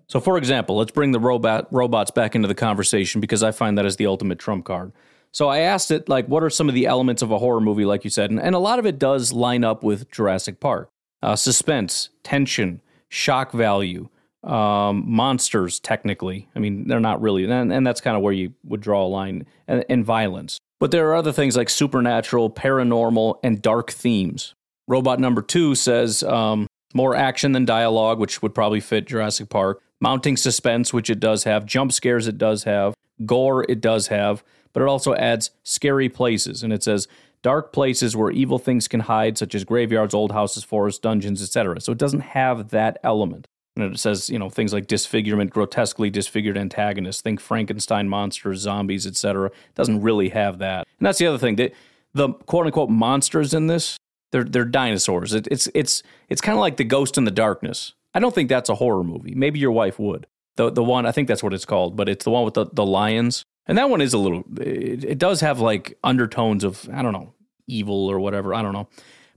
[0.07, 3.77] So, for example, let's bring the robot robots back into the conversation because I find
[3.77, 4.91] that is the ultimate trump card.
[5.31, 7.85] So I asked it, like, what are some of the elements of a horror movie,
[7.85, 10.89] like you said, and, and a lot of it does line up with Jurassic Park:
[11.21, 14.09] uh, suspense, tension, shock value,
[14.43, 15.79] um, monsters.
[15.79, 19.05] Technically, I mean, they're not really, and, and that's kind of where you would draw
[19.05, 20.59] a line, and, and violence.
[20.79, 24.53] But there are other things like supernatural, paranormal, and dark themes.
[24.87, 29.81] Robot number two says um, more action than dialogue, which would probably fit Jurassic Park.
[30.01, 31.65] Mounting suspense, which it does have.
[31.65, 32.93] Jump scares, it does have.
[33.25, 34.43] Gore, it does have.
[34.71, 36.63] But it also adds scary places.
[36.63, 37.07] And it says
[37.41, 41.81] dark places where evil things can hide, such as graveyards, old houses, forests, dungeons, etc.
[41.81, 43.47] So it doesn't have that element.
[43.81, 47.21] And it says, you know, things like disfigurement, grotesquely disfigured antagonists.
[47.21, 49.51] Think Frankenstein monsters, zombies, etc.
[49.75, 50.87] Doesn't really have that.
[50.99, 51.55] And that's the other thing.
[51.55, 51.71] The,
[52.13, 53.97] the quote unquote monsters in this,
[54.31, 55.33] they're they're dinosaurs.
[55.33, 57.93] It, it's it's it's kind of like the Ghost and the Darkness.
[58.13, 59.33] I don't think that's a horror movie.
[59.35, 60.27] Maybe your wife would.
[60.55, 62.65] The the one I think that's what it's called, but it's the one with the,
[62.71, 63.43] the lions.
[63.65, 64.43] And that one is a little.
[64.59, 67.33] It, it does have like undertones of I don't know
[67.67, 68.53] evil or whatever.
[68.53, 68.87] I don't know.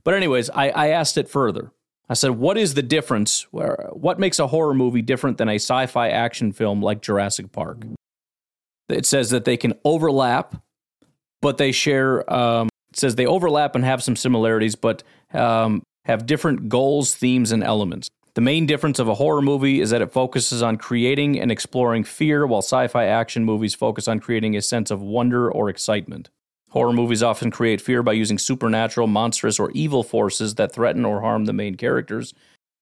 [0.03, 1.71] But anyways, I, I asked it further.
[2.09, 3.47] I said, "What is the difference?
[3.51, 7.85] What makes a horror movie different than a sci-fi action film like Jurassic Park?"
[8.89, 10.55] It says that they can overlap,
[11.41, 12.31] but they share.
[12.31, 17.51] Um, it says they overlap and have some similarities, but um, have different goals, themes,
[17.51, 18.09] and elements.
[18.35, 22.03] The main difference of a horror movie is that it focuses on creating and exploring
[22.03, 26.29] fear, while sci fi action movies focus on creating a sense of wonder or excitement.
[26.73, 31.21] Horror movies often create fear by using supernatural, monstrous, or evil forces that threaten or
[31.21, 32.33] harm the main characters.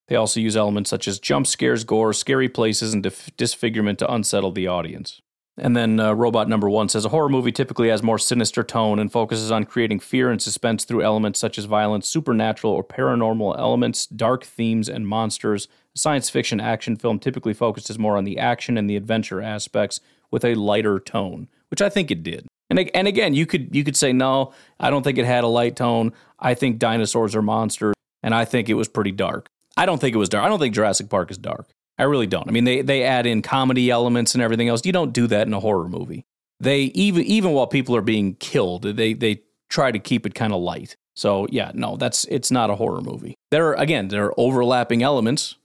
[0.07, 4.09] They also use elements such as jump scares, gore, scary places, and dif- disfigurement to
[4.09, 5.19] unsettle the audience.
[5.57, 8.97] And then uh, Robot Number One says a horror movie typically has more sinister tone
[8.97, 13.59] and focuses on creating fear and suspense through elements such as violence, supernatural or paranormal
[13.59, 15.67] elements, dark themes, and monsters.
[15.93, 19.99] A science fiction action film typically focuses more on the action and the adventure aspects
[20.31, 22.47] with a lighter tone, which I think it did.
[22.71, 25.47] And and again, you could you could say no, I don't think it had a
[25.47, 26.13] light tone.
[26.39, 27.93] I think dinosaurs are monsters,
[28.23, 29.49] and I think it was pretty dark.
[29.75, 30.45] I don't think it was dark.
[30.45, 31.67] I don't think Jurassic Park is dark.
[31.97, 32.47] I really don't.
[32.47, 34.85] I mean, they they add in comedy elements and everything else.
[34.85, 36.23] You don't do that in a horror movie.
[36.61, 40.53] They even even while people are being killed, they they try to keep it kind
[40.53, 40.95] of light.
[41.13, 43.35] So yeah, no, that's it's not a horror movie.
[43.51, 45.57] There are again there are overlapping elements,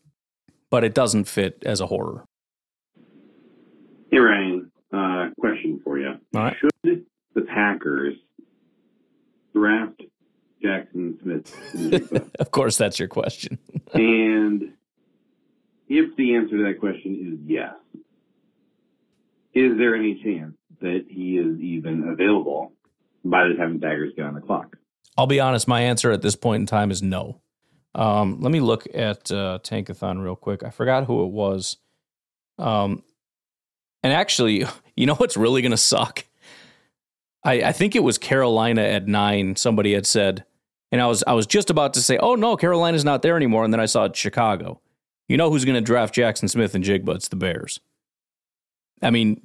[0.71, 2.25] but it doesn't fit as a horror.
[4.13, 6.57] Ryan, uh, question for you: All right.
[6.61, 8.15] Should the Packers
[9.55, 10.03] draft
[10.63, 12.31] Jaxon Smith?
[12.39, 13.59] of course, that's your question.
[13.95, 14.73] and
[15.89, 17.75] if the answer to that question is yes,
[19.55, 22.73] is there any chance that he is even available
[23.25, 24.77] by the time the Packers get on the clock?
[25.17, 27.41] I'll be honest, my answer at this point in time is no.
[27.95, 30.63] Um, let me look at uh, Tankathon real quick.
[30.63, 31.79] I forgot who it was.
[32.59, 33.03] Um,
[34.07, 34.65] and actually,
[34.97, 36.25] you know what's really going to suck?
[37.45, 39.57] I, I think it was Carolina at nine.
[39.57, 40.45] Somebody had said,
[40.93, 43.65] and I was I was just about to say, "Oh no, Carolina's not there anymore,"
[43.65, 44.81] and then I saw Chicago.
[45.29, 47.17] You know who's going to draft Jaxon Smith-Njigba?
[47.17, 47.81] It's the Bears.
[49.03, 49.45] I mean,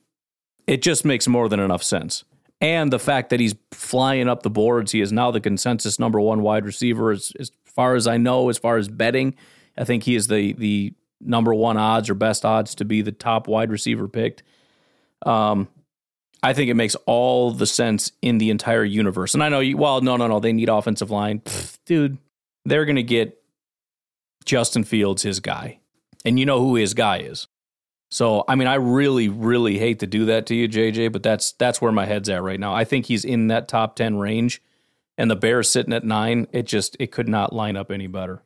[0.67, 2.23] it just makes more than enough sense.
[2.61, 6.21] And the fact that he's flying up the boards, he is now the consensus number
[6.21, 9.33] one wide receiver, as, as far as I know, as far as betting.
[9.75, 13.11] I think he is the the number one odds or best odds to be the
[13.11, 14.43] top wide receiver picked.
[15.25, 15.67] Um,
[16.43, 19.33] I think it makes all the sense in the entire universe.
[19.33, 22.17] And I know, you, well, no, no, no, they need offensive line, Pfft, dude.
[22.65, 23.41] They're going to get
[24.45, 25.79] Justin Fields, his guy,
[26.25, 27.47] and you know who his guy is.
[28.09, 31.53] So, I mean, I really, really hate to do that to you, JJ, but that's
[31.53, 32.73] that's where my head's at right now.
[32.73, 34.61] I think he's in that top ten range,
[35.17, 36.47] and the Bears sitting at nine.
[36.51, 38.43] It just it could not line up any better.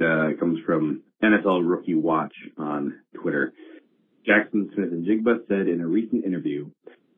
[0.00, 3.52] Uh, it comes from NFL Rookie Watch on Twitter.
[4.28, 6.70] Jaxon Smith-Njigba said in a recent interview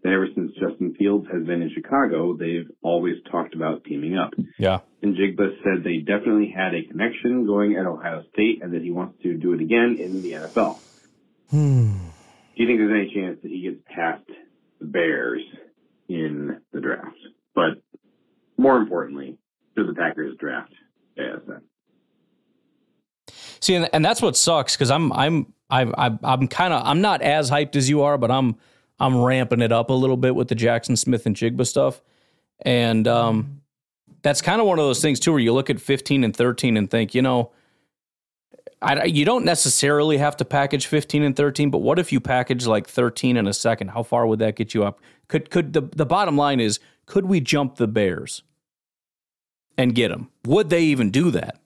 [0.03, 4.33] that ever since Justin Fields has been in Chicago, they've always talked about teaming up.
[4.59, 4.81] Yeah.
[5.03, 9.23] Njigba said they definitely had a connection going at Ohio State and that he wants
[9.23, 10.79] to do it again in the NFL.
[11.51, 11.93] Hmm.
[12.57, 14.25] Do you think there's any chance that he gets past
[14.81, 15.43] the Bears
[16.09, 17.17] in the draft?
[17.55, 17.83] But
[18.57, 19.39] more importantly,
[19.77, 20.73] should the Packers draft
[21.17, 21.63] JSN?
[23.61, 27.01] See, and, and that's what sucks because I'm I'm I'm I'm, I'm kind of I'm
[27.01, 28.57] not as hyped as you are, but I'm
[28.99, 32.01] I'm ramping it up a little bit with the Jaxon Smith-Njigba stuff,
[32.63, 33.61] and um,
[34.23, 36.77] that's kind of one of those things too where you look at 15 and 13
[36.77, 37.53] and think, you know,
[38.81, 42.67] I, you don't necessarily have to package 15 and 13, but what if you package
[42.67, 43.89] like 13 in a second?
[43.89, 45.01] How far would that get you up?
[45.27, 48.43] Could could the the bottom line is could we jump the Bears
[49.77, 50.31] and get them?
[50.47, 51.59] Would they even do that?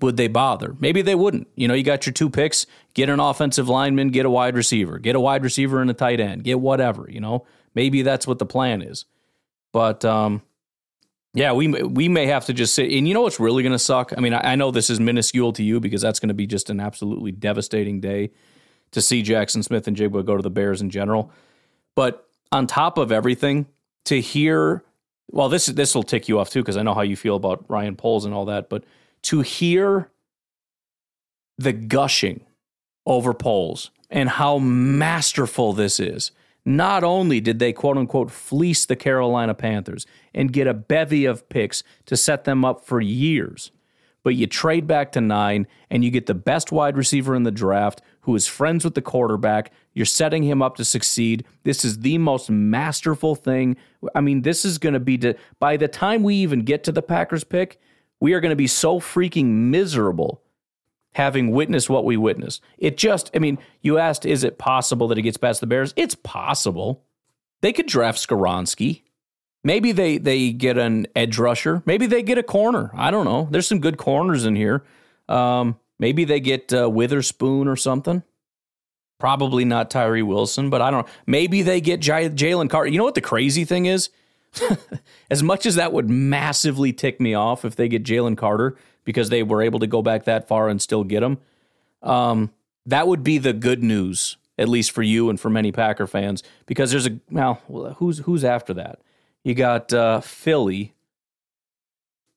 [0.00, 0.76] Would they bother?
[0.80, 1.48] Maybe they wouldn't.
[1.56, 4.98] You know, you got your two picks, get an offensive lineman, get a wide receiver,
[4.98, 7.46] get a wide receiver and a tight end, get whatever, you know.
[7.74, 9.04] Maybe that's what the plan is.
[9.72, 10.42] But um
[11.32, 12.90] yeah, we we may have to just sit.
[12.90, 14.12] And you know what's really going to suck?
[14.16, 16.46] I mean, I, I, know this is minuscule to you because that's going to be
[16.46, 18.32] just an absolutely devastating day
[18.90, 21.30] to see Jaxon Smith-Njigba go to the Bears in general.
[21.94, 23.66] But on top of everything,
[24.06, 24.82] to hear,
[25.30, 27.64] well, this this will tick you off too because I know how you feel about
[27.68, 28.68] Ryan Poles and all that.
[28.68, 28.82] But
[29.24, 30.10] to hear
[31.58, 32.46] the gushing
[33.06, 36.32] over Poles and how masterful this is
[36.64, 41.48] not only did they quote unquote fleece the Carolina Panthers and get a bevy of
[41.48, 43.70] picks to set them up for years,
[44.22, 47.50] but you trade back to nine and you get the best wide receiver in the
[47.50, 49.72] draft who is friends with the quarterback.
[49.94, 51.44] You're setting him up to succeed.
[51.64, 53.76] This is the most masterful thing.
[54.14, 56.92] I mean, this is going to be, to, by the time we even get to
[56.92, 57.80] the Packers pick,
[58.20, 60.42] we are going to be so freaking miserable
[61.14, 62.62] having witnessed what we witnessed.
[62.78, 65.92] It just, I mean, you asked, is it possible that he gets past the Bears?
[65.96, 67.02] It's possible.
[67.62, 69.02] They could draft Skoronski.
[69.62, 71.82] Maybe they they get an edge rusher.
[71.84, 72.90] Maybe they get a corner.
[72.94, 73.46] I don't know.
[73.50, 74.84] There's some good corners in here.
[75.28, 78.22] Um, maybe they get uh, Witherspoon or something.
[79.18, 81.12] Probably not Tyree Wilson, but I don't know.
[81.26, 82.88] Maybe they get J- Jalen Carter.
[82.88, 84.08] You know what the crazy thing is?
[85.30, 89.28] as much as that would massively tick me off if they get Jalen Carter, because
[89.28, 91.38] they were able to go back that far and still get him.
[92.02, 92.50] Um,
[92.86, 96.42] that would be the good news, at least for you and for many Packer fans,
[96.66, 97.62] because there's a well,
[97.98, 99.00] who's who's after that?
[99.44, 100.94] You got uh, Philly.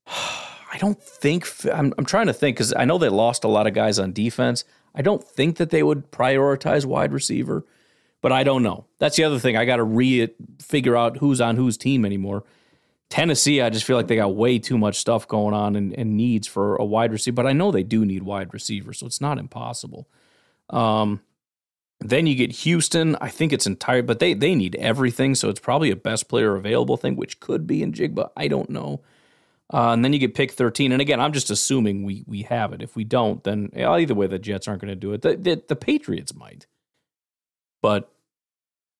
[0.07, 3.67] I don't think I'm, I'm trying to think because I know they lost a lot
[3.67, 4.63] of guys on defense.
[4.95, 7.63] I don't think that they would prioritize wide receiver,
[8.23, 8.85] but I don't know.
[8.99, 9.57] That's the other thing.
[9.57, 12.45] I got to re figure out who's on whose team anymore.
[13.09, 16.15] Tennessee, I just feel like they got way too much stuff going on and, and
[16.15, 17.35] needs for a wide receiver.
[17.35, 20.07] But I know they do need wide receivers, so it's not impossible.
[20.69, 21.21] Um,
[21.99, 23.17] then you get Houston.
[23.19, 26.55] I think it's entire, but they they need everything, so it's probably a best player
[26.55, 28.29] available thing, which could be Njigba.
[28.37, 29.01] I don't know.
[29.71, 30.93] Uh, and then you get pick 13.
[30.93, 32.81] And again, I'm just assuming we we have it.
[32.81, 35.23] If we don't, then either way, the Jets aren't going to do it.
[35.23, 36.67] The, the, the Patriots might.
[37.83, 38.12] But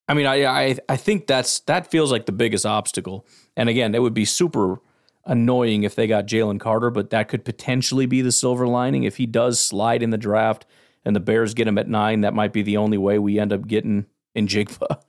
[0.08, 3.26] I mean, I, I I think that's that feels like the biggest obstacle.
[3.56, 4.82] And again, it would be super
[5.26, 9.18] annoying if they got Jalen Carter, but that could potentially be the silver lining if
[9.18, 10.66] he does slide in the draft
[11.06, 12.22] and the Bears get him at nine.
[12.22, 14.99] That might be the only way we end up getting Njigba.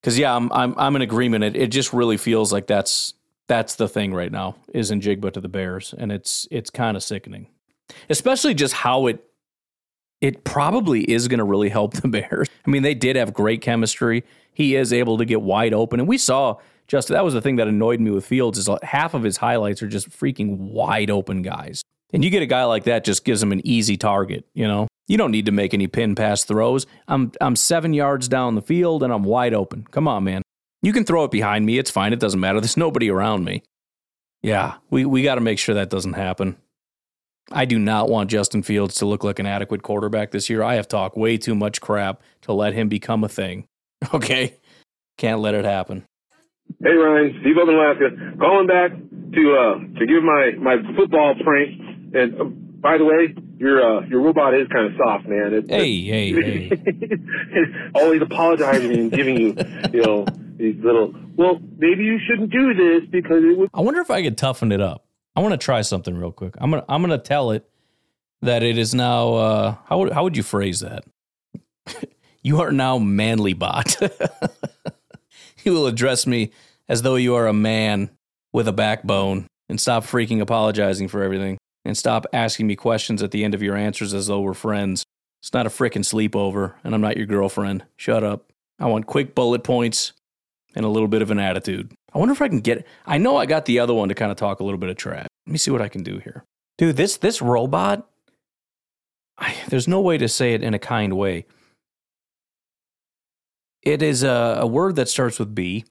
[0.00, 1.44] Because yeah, I'm I'm I'm in agreement.
[1.44, 3.14] It it just really feels like that's
[3.46, 7.02] that's the thing right now is Njigba to the Bears, and it's it's kind of
[7.02, 7.48] sickening,
[8.08, 9.24] especially just how it
[10.24, 12.48] it probably is going to really help the Bears.
[12.66, 14.24] I mean, they did have great chemistry.
[14.54, 16.56] He is able to get wide open, and we saw
[16.86, 19.36] just that was the thing that annoyed me with Fields is uh, half of his
[19.36, 21.82] highlights are just freaking wide open guys,
[22.14, 24.46] and you get a guy like that just gives him an easy target.
[24.54, 26.86] You know, you don't need to make any pin pass throws.
[27.06, 29.86] I'm I'm seven yards down the field and I'm wide open.
[29.90, 30.40] Come on, man.
[30.80, 31.78] You can throw it behind me.
[31.78, 32.14] It's fine.
[32.14, 32.60] It doesn't matter.
[32.62, 33.62] There's nobody around me.
[34.42, 36.56] Yeah, we, we got to make sure that doesn't happen.
[37.52, 40.62] I do not want Justin Fields to look like an adequate quarterback this year.
[40.62, 43.66] I have talked way too much crap to let him become a thing.
[44.12, 44.58] Okay?
[45.16, 46.04] Can't let it happen.
[46.82, 48.36] Hey Ryan, Steve up in Alaska.
[48.38, 51.80] Calling back to uh to give my my football prank.
[52.14, 55.54] And uh, by the way, your uh your robot is kind of soft, man.
[55.54, 56.32] It, hey, hey,
[56.68, 56.70] hey.
[57.94, 59.56] always apologizing and giving you,
[59.92, 60.26] you know,
[60.56, 61.14] these little.
[61.36, 63.70] Well, maybe you shouldn't do this because it would.
[63.72, 65.03] I wonder if I could toughen it up.
[65.36, 66.54] I want to try something real quick.
[66.58, 67.68] I'm gonna I'm gonna tell it
[68.42, 69.34] that it is now.
[69.34, 71.04] Uh, how would how would you phrase that?
[72.42, 73.96] you are now manly bot.
[75.64, 76.52] you will address me
[76.88, 78.10] as though you are a man
[78.52, 83.30] with a backbone and stop freaking apologizing for everything and stop asking me questions at
[83.30, 85.04] the end of your answers as though we're friends.
[85.42, 87.84] It's not a frickin' sleepover, and I'm not your girlfriend.
[87.96, 88.50] Shut up.
[88.78, 90.12] I want quick bullet points
[90.74, 91.92] and a little bit of an attitude.
[92.14, 92.86] I wonder if I can get.
[93.06, 94.96] I know I got the other one to kind of talk a little bit of
[94.96, 95.26] trash.
[95.46, 96.44] Let me see what I can do here,
[96.78, 96.96] dude.
[96.96, 98.08] This this robot.
[99.36, 101.46] I, there's no way to say it in a kind way.
[103.82, 105.84] It is a, a word that starts with B.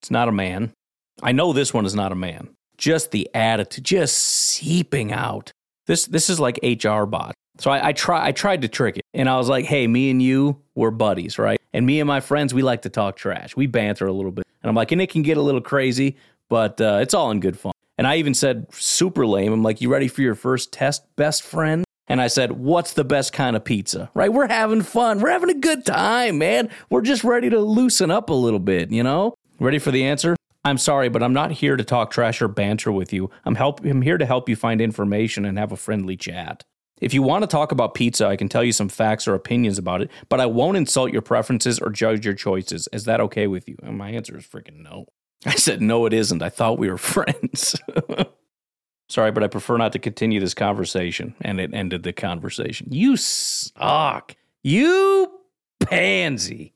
[0.00, 0.72] It's not a man.
[1.20, 2.50] I know this one is not a man.
[2.78, 5.52] Just the attitude, just seeping out.
[5.86, 7.34] This this is like HR bot.
[7.60, 10.10] So I, I try I tried to trick it, and I was like, "Hey, me
[10.10, 11.60] and you, we're buddies, right?
[11.72, 13.54] And me and my friends, we like to talk trash.
[13.54, 16.16] We banter a little bit." And I'm like, "And it can get a little crazy,
[16.48, 19.82] but uh, it's all in good fun." And I even said, "Super lame." I'm like,
[19.82, 23.54] "You ready for your first test, best friend?" And I said, What's the best kind
[23.54, 24.10] of pizza?
[24.14, 24.32] Right?
[24.32, 25.20] We're having fun.
[25.20, 26.68] We're having a good time, man.
[26.90, 29.34] We're just ready to loosen up a little bit, you know?
[29.60, 30.34] Ready for the answer?
[30.64, 33.30] I'm sorry, but I'm not here to talk trash or banter with you.
[33.44, 36.64] I'm help I'm here to help you find information and have a friendly chat.
[37.00, 39.78] If you want to talk about pizza, I can tell you some facts or opinions
[39.78, 42.88] about it, but I won't insult your preferences or judge your choices.
[42.92, 43.76] Is that okay with you?
[43.82, 45.06] And my answer is freaking no.
[45.46, 46.42] I said, no, it isn't.
[46.42, 47.76] I thought we were friends.
[49.08, 51.34] Sorry, but I prefer not to continue this conversation.
[51.40, 52.88] And it ended the conversation.
[52.90, 54.36] You suck.
[54.62, 55.40] You
[55.80, 56.74] pansy.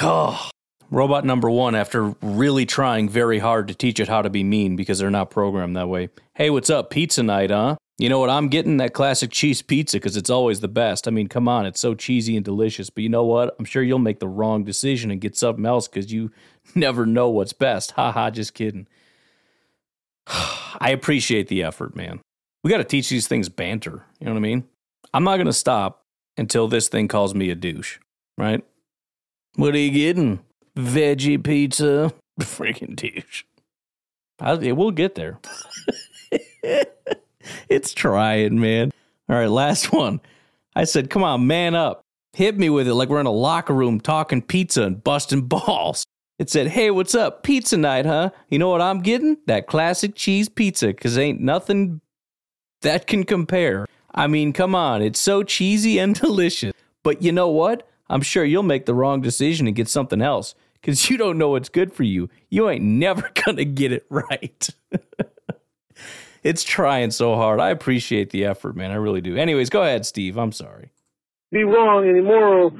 [0.00, 0.50] God.
[0.90, 4.74] Robot number one, after really trying very hard to teach it how to be mean
[4.74, 6.08] because they're not programmed that way.
[6.34, 6.88] Hey, what's up?
[6.88, 7.76] Pizza night, huh?
[7.98, 8.30] You know what?
[8.30, 11.08] I'm getting that classic cheese pizza because it's always the best.
[11.08, 12.90] I mean, come on, it's so cheesy and delicious.
[12.90, 13.56] But you know what?
[13.58, 16.30] I'm sure you'll make the wrong decision and get something else because you
[16.76, 17.92] never know what's best.
[17.92, 18.86] Ha ha, just kidding.
[20.26, 22.20] I appreciate the effort, man.
[22.62, 24.04] We got to teach these things banter.
[24.20, 24.64] You know what I mean?
[25.12, 26.04] I'm not going to stop
[26.36, 27.98] until this thing calls me a douche,
[28.36, 28.64] right?
[29.56, 30.40] What are you getting?
[30.76, 32.12] Veggie pizza?
[32.40, 33.42] Freaking douche.
[34.40, 35.40] I, we'll get there.
[37.68, 38.92] it's trying, man.
[39.28, 40.20] All right, last one.
[40.74, 42.02] I said, come on, man up.
[42.34, 46.04] Hit me with it like we're in a locker room talking pizza and busting balls.
[46.38, 47.42] It said, Hey, what's up?
[47.42, 48.30] Pizza night, huh?
[48.48, 49.38] You know what I'm getting?
[49.46, 52.00] That classic cheese pizza, because ain't nothing
[52.82, 53.86] that can compare.
[54.14, 56.72] I mean, come on, it's so cheesy and delicious.
[57.02, 57.88] But you know what?
[58.08, 61.50] I'm sure you'll make the wrong decision and get something else because you don't know
[61.50, 62.28] what's good for you.
[62.50, 64.68] You ain't never gonna get it right.
[66.48, 67.60] It's trying so hard.
[67.60, 68.90] I appreciate the effort, man.
[68.90, 69.36] I really do.
[69.36, 70.38] Anyways, go ahead, Steve.
[70.38, 70.90] I'm sorry.
[71.52, 72.70] Be wrong anymore.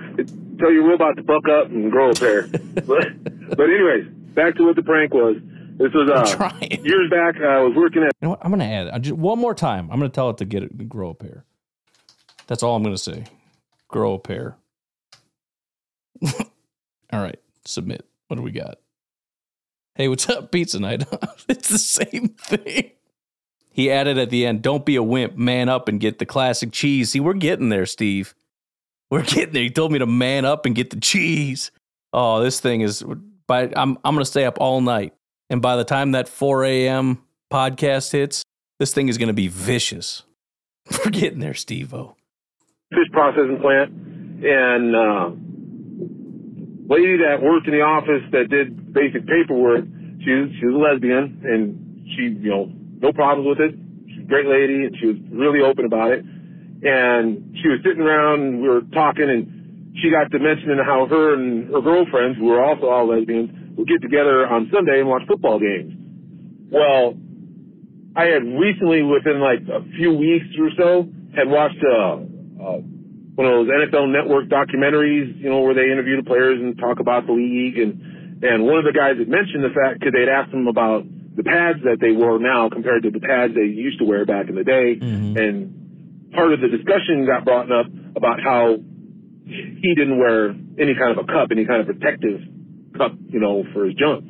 [0.58, 2.46] Tell your robot to buck up and grow a pair.
[2.74, 5.36] but, but anyways, back to what the prank was.
[5.76, 6.50] This was uh,
[6.82, 7.36] years back.
[7.38, 8.12] Uh, I was working at.
[8.22, 8.38] You know what?
[8.42, 9.90] I'm gonna add just, one more time.
[9.92, 11.44] I'm gonna tell it to get it to grow a pair.
[12.46, 13.24] That's all I'm gonna say.
[13.86, 14.56] Grow a pair.
[16.26, 16.32] all
[17.12, 18.06] right, submit.
[18.28, 18.78] What do we got?
[19.94, 21.04] Hey, what's up, pizza night?
[21.48, 22.92] it's the same thing.
[23.79, 26.72] He added at the end, "Don't be a wimp, man up and get the classic
[26.72, 28.35] cheese." See, we're getting there, Steve.
[29.09, 29.62] We're getting there.
[29.62, 31.70] He told me to man up and get the cheese.
[32.12, 33.05] Oh, this thing is.
[33.47, 35.14] By I'm I'm gonna stay up all night,
[35.49, 37.22] and by the time that 4 a.m.
[37.53, 38.43] podcast hits,
[38.81, 40.24] this thing is going to be vicious.
[41.05, 42.16] We're getting there, Steve O.
[42.91, 43.93] fish processing plant,
[44.43, 45.31] and uh,
[46.93, 49.85] lady that worked in the office that did basic paperwork.
[50.18, 53.74] She she was a lesbian, and she you know no problems with it.
[54.09, 56.24] She's a great lady, and she was really open about it.
[56.24, 61.07] And she was sitting around, and we were talking, and she got to mentioning how
[61.07, 65.09] her and her girlfriends, who were also all lesbians, would get together on Sunday and
[65.09, 65.94] watch football games.
[66.70, 67.14] Well,
[68.14, 72.18] I had recently, within like a few weeks or so, had watched uh,
[72.59, 72.78] uh,
[73.38, 76.99] one of those NFL Network documentaries, you know, where they interview the players and talk
[76.99, 77.78] about the league.
[77.78, 81.07] And and one of the guys had mentioned the fact because they'd asked him about
[81.39, 84.51] the pads that they wore now compared to the pads they used to wear back
[84.51, 84.99] in the day.
[84.99, 85.39] Mm-hmm.
[85.39, 87.86] And part of the discussion got brought up
[88.16, 88.74] about how
[89.47, 92.43] he didn't wear any kind of a cup, any kind of protective
[92.99, 94.26] cup, you know, for his junk.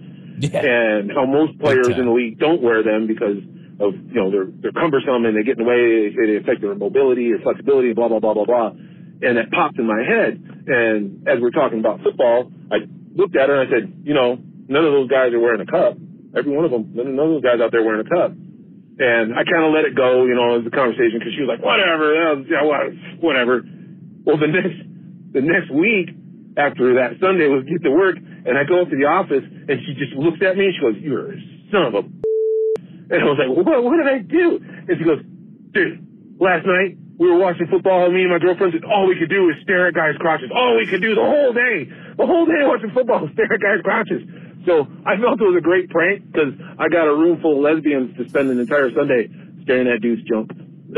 [0.60, 3.40] And how most players in the league don't wear them because
[3.80, 6.60] of, you know, they're, they're cumbersome and they get in the way, they, they affect
[6.60, 8.68] their mobility or flexibility, blah, blah, blah, blah, blah.
[8.68, 10.44] And that popped in my head.
[10.68, 12.84] And as we're talking about football, I
[13.16, 14.38] looked at her and I said, you know,
[14.68, 15.96] none of those guys are wearing a cup.
[16.38, 18.32] Every one of them, none of those guys out there wearing a cup.
[18.98, 21.50] And I kind of let it go, you know, as the conversation because she was
[21.50, 22.14] like, whatever,
[23.22, 23.62] whatever.
[24.26, 24.78] Well, the next,
[25.34, 26.10] the next week
[26.58, 29.76] after that Sunday was get to work and I go up to the office and
[29.86, 31.38] she just looks at me and she goes, you're a
[31.70, 32.02] son of a
[33.14, 34.58] and I was like, what, what did I do?
[34.58, 35.22] And she goes,
[35.70, 36.02] dude,
[36.42, 39.30] last night we were watching football and me and my girlfriend said all we could
[39.30, 40.50] do is stare at guys' crotches.
[40.54, 43.82] All we could do the whole day, the whole day watching football, stare at guys'
[43.82, 44.22] crotches.
[44.68, 47.62] So I felt it was a great prank because I got a room full of
[47.64, 49.28] lesbians to spend an entire Sunday
[49.64, 50.52] staring at dudes junk.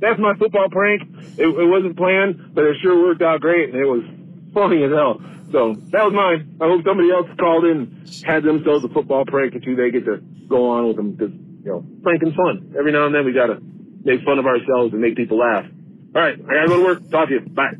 [0.00, 1.02] That's my football prank.
[1.36, 4.04] It, it wasn't planned, but it sure worked out great, and it was
[4.52, 5.20] funny as hell.
[5.52, 6.56] So that was mine.
[6.60, 9.76] I hope somebody else called in, had themselves a football prank, two.
[9.76, 10.18] They get to
[10.48, 12.74] go on with them because you know pranking's fun.
[12.78, 13.60] Every now and then we gotta
[14.04, 15.64] make fun of ourselves and make people laugh.
[16.14, 17.10] All right, I gotta go to work.
[17.10, 17.40] Talk to you.
[17.40, 17.74] Bye.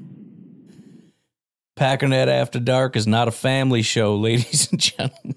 [1.77, 5.35] Packernet After Dark is not a family show, ladies and gentlemen.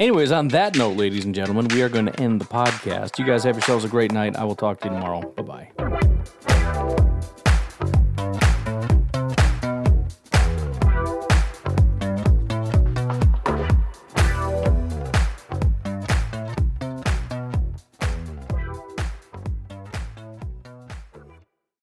[0.00, 3.18] Anyways, on that note, ladies and gentlemen, we are going to end the podcast.
[3.18, 4.36] You guys have yourselves a great night.
[4.36, 5.22] I will talk to you tomorrow.
[5.22, 7.24] Bye bye.